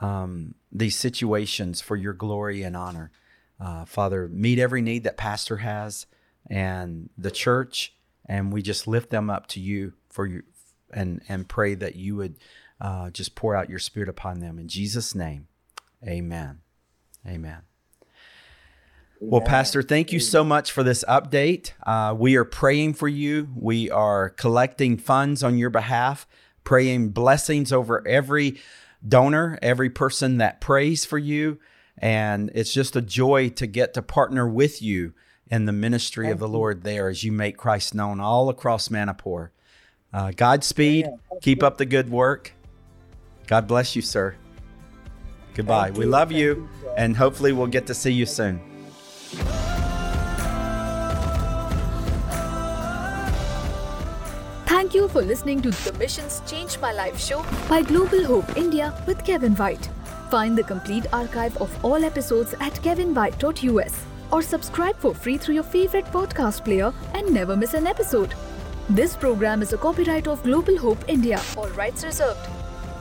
um, 0.00 0.54
these 0.70 0.96
situations 0.96 1.80
for 1.80 1.96
your 1.96 2.12
glory 2.12 2.62
and 2.62 2.76
honor. 2.76 3.10
Uh, 3.60 3.84
Father, 3.84 4.28
meet 4.28 4.58
every 4.58 4.82
need 4.82 5.02
that 5.04 5.16
pastor 5.16 5.58
has 5.58 6.06
and 6.48 7.10
the 7.18 7.30
church, 7.30 7.94
and 8.26 8.52
we 8.52 8.62
just 8.62 8.86
lift 8.86 9.10
them 9.10 9.28
up 9.28 9.46
to 9.48 9.60
you 9.60 9.94
for 10.08 10.26
you, 10.26 10.42
and 10.92 11.22
and 11.28 11.48
pray 11.48 11.74
that 11.74 11.96
you 11.96 12.16
would 12.16 12.36
uh, 12.80 13.10
just 13.10 13.34
pour 13.34 13.56
out 13.56 13.70
your 13.70 13.78
Spirit 13.78 14.08
upon 14.08 14.40
them 14.40 14.58
in 14.58 14.68
Jesus' 14.68 15.14
name, 15.14 15.47
Amen, 16.06 16.60
Amen. 17.26 17.62
Well, 19.20 19.40
Pastor, 19.40 19.82
thank 19.82 20.12
you 20.12 20.20
so 20.20 20.44
much 20.44 20.70
for 20.70 20.84
this 20.84 21.04
update. 21.08 21.72
Uh, 21.84 22.14
we 22.16 22.36
are 22.36 22.44
praying 22.44 22.94
for 22.94 23.08
you. 23.08 23.48
We 23.56 23.90
are 23.90 24.30
collecting 24.30 24.96
funds 24.96 25.42
on 25.42 25.58
your 25.58 25.70
behalf, 25.70 26.26
praying 26.62 27.08
blessings 27.08 27.72
over 27.72 28.06
every 28.06 28.60
donor, 29.06 29.58
every 29.60 29.90
person 29.90 30.38
that 30.38 30.60
prays 30.60 31.04
for 31.04 31.18
you. 31.18 31.58
And 31.98 32.52
it's 32.54 32.72
just 32.72 32.94
a 32.94 33.02
joy 33.02 33.48
to 33.50 33.66
get 33.66 33.92
to 33.94 34.02
partner 34.02 34.46
with 34.46 34.80
you 34.80 35.14
in 35.50 35.64
the 35.64 35.72
ministry 35.72 36.30
of 36.30 36.38
the 36.38 36.48
Lord 36.48 36.84
there 36.84 37.08
as 37.08 37.24
you 37.24 37.32
make 37.32 37.56
Christ 37.56 37.96
known 37.96 38.20
all 38.20 38.48
across 38.48 38.88
Manipur. 38.88 39.50
Uh, 40.12 40.30
Godspeed. 40.30 41.08
Keep 41.42 41.64
up 41.64 41.78
the 41.78 41.86
good 41.86 42.08
work. 42.08 42.52
God 43.48 43.66
bless 43.66 43.96
you, 43.96 44.02
sir. 44.02 44.36
Goodbye. 45.58 45.86
Thank 45.86 45.98
We 45.98 46.04
you. 46.04 46.10
love 46.10 46.30
you, 46.30 46.38
you, 46.38 46.68
and 46.96 47.16
hopefully 47.16 47.50
we'll 47.52 47.66
get 47.66 47.84
to 47.88 47.94
see 47.94 48.12
you 48.12 48.26
soon. 48.26 48.60
Thank 54.66 54.94
you 54.94 55.08
for 55.08 55.22
listening 55.22 55.60
to 55.62 55.70
the 55.70 55.92
Missions 55.98 56.42
Change 56.46 56.78
My 56.78 56.92
Life 56.92 57.18
show 57.20 57.44
by 57.68 57.82
Global 57.82 58.24
Hope 58.24 58.56
India 58.56 58.94
with 59.06 59.24
Kevin 59.24 59.54
White. 59.56 59.88
Find 60.30 60.56
the 60.56 60.62
complete 60.62 61.06
archive 61.12 61.56
of 61.56 61.84
all 61.84 62.04
episodes 62.04 62.54
at 62.60 62.74
kevinwhite.us 62.74 64.04
or 64.30 64.42
subscribe 64.42 64.96
for 64.98 65.14
free 65.14 65.38
through 65.38 65.54
your 65.56 65.64
favorite 65.64 66.04
podcast 66.06 66.64
player 66.64 66.92
and 67.14 67.32
never 67.32 67.56
miss 67.56 67.74
an 67.74 67.86
episode. 67.86 68.34
This 68.90 69.16
program 69.16 69.62
is 69.62 69.72
a 69.72 69.78
copyright 69.78 70.28
of 70.28 70.42
Global 70.44 70.78
Hope 70.78 71.02
India, 71.08 71.40
all 71.56 71.68
rights 71.70 72.04
reserved. 72.04 72.46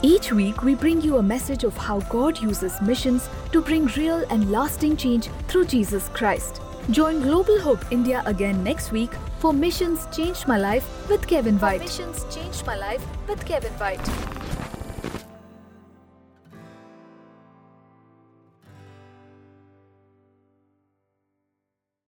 Each 0.03 0.31
week, 0.31 0.61
we 0.61 0.75
bring 0.75 1.01
you 1.01 1.17
a 1.17 1.23
message 1.23 1.63
of 1.63 1.75
how 1.75 2.01
God 2.01 2.39
uses 2.39 2.79
missions 2.81 3.27
to 3.51 3.61
bring 3.61 3.87
real 3.97 4.23
and 4.29 4.51
lasting 4.51 4.95
change 4.95 5.27
through 5.47 5.65
Jesus 5.65 6.07
Christ. 6.09 6.61
Join 6.91 7.19
Global 7.21 7.59
Hope 7.59 7.83
India 7.89 8.21
again 8.27 8.63
next 8.63 8.91
week 8.91 9.09
for 9.39 9.53
Missions 9.53 10.07
Changed 10.15 10.47
My 10.47 10.59
Life 10.59 10.87
with 11.09 11.25
Kevin 11.27 11.57
White. 11.57 11.81
Missions 11.81 12.25
Changed 12.33 12.63
My 12.67 12.77
Life 12.77 13.03
with 13.27 13.43
Kevin 13.43 13.73
White. 13.73 14.66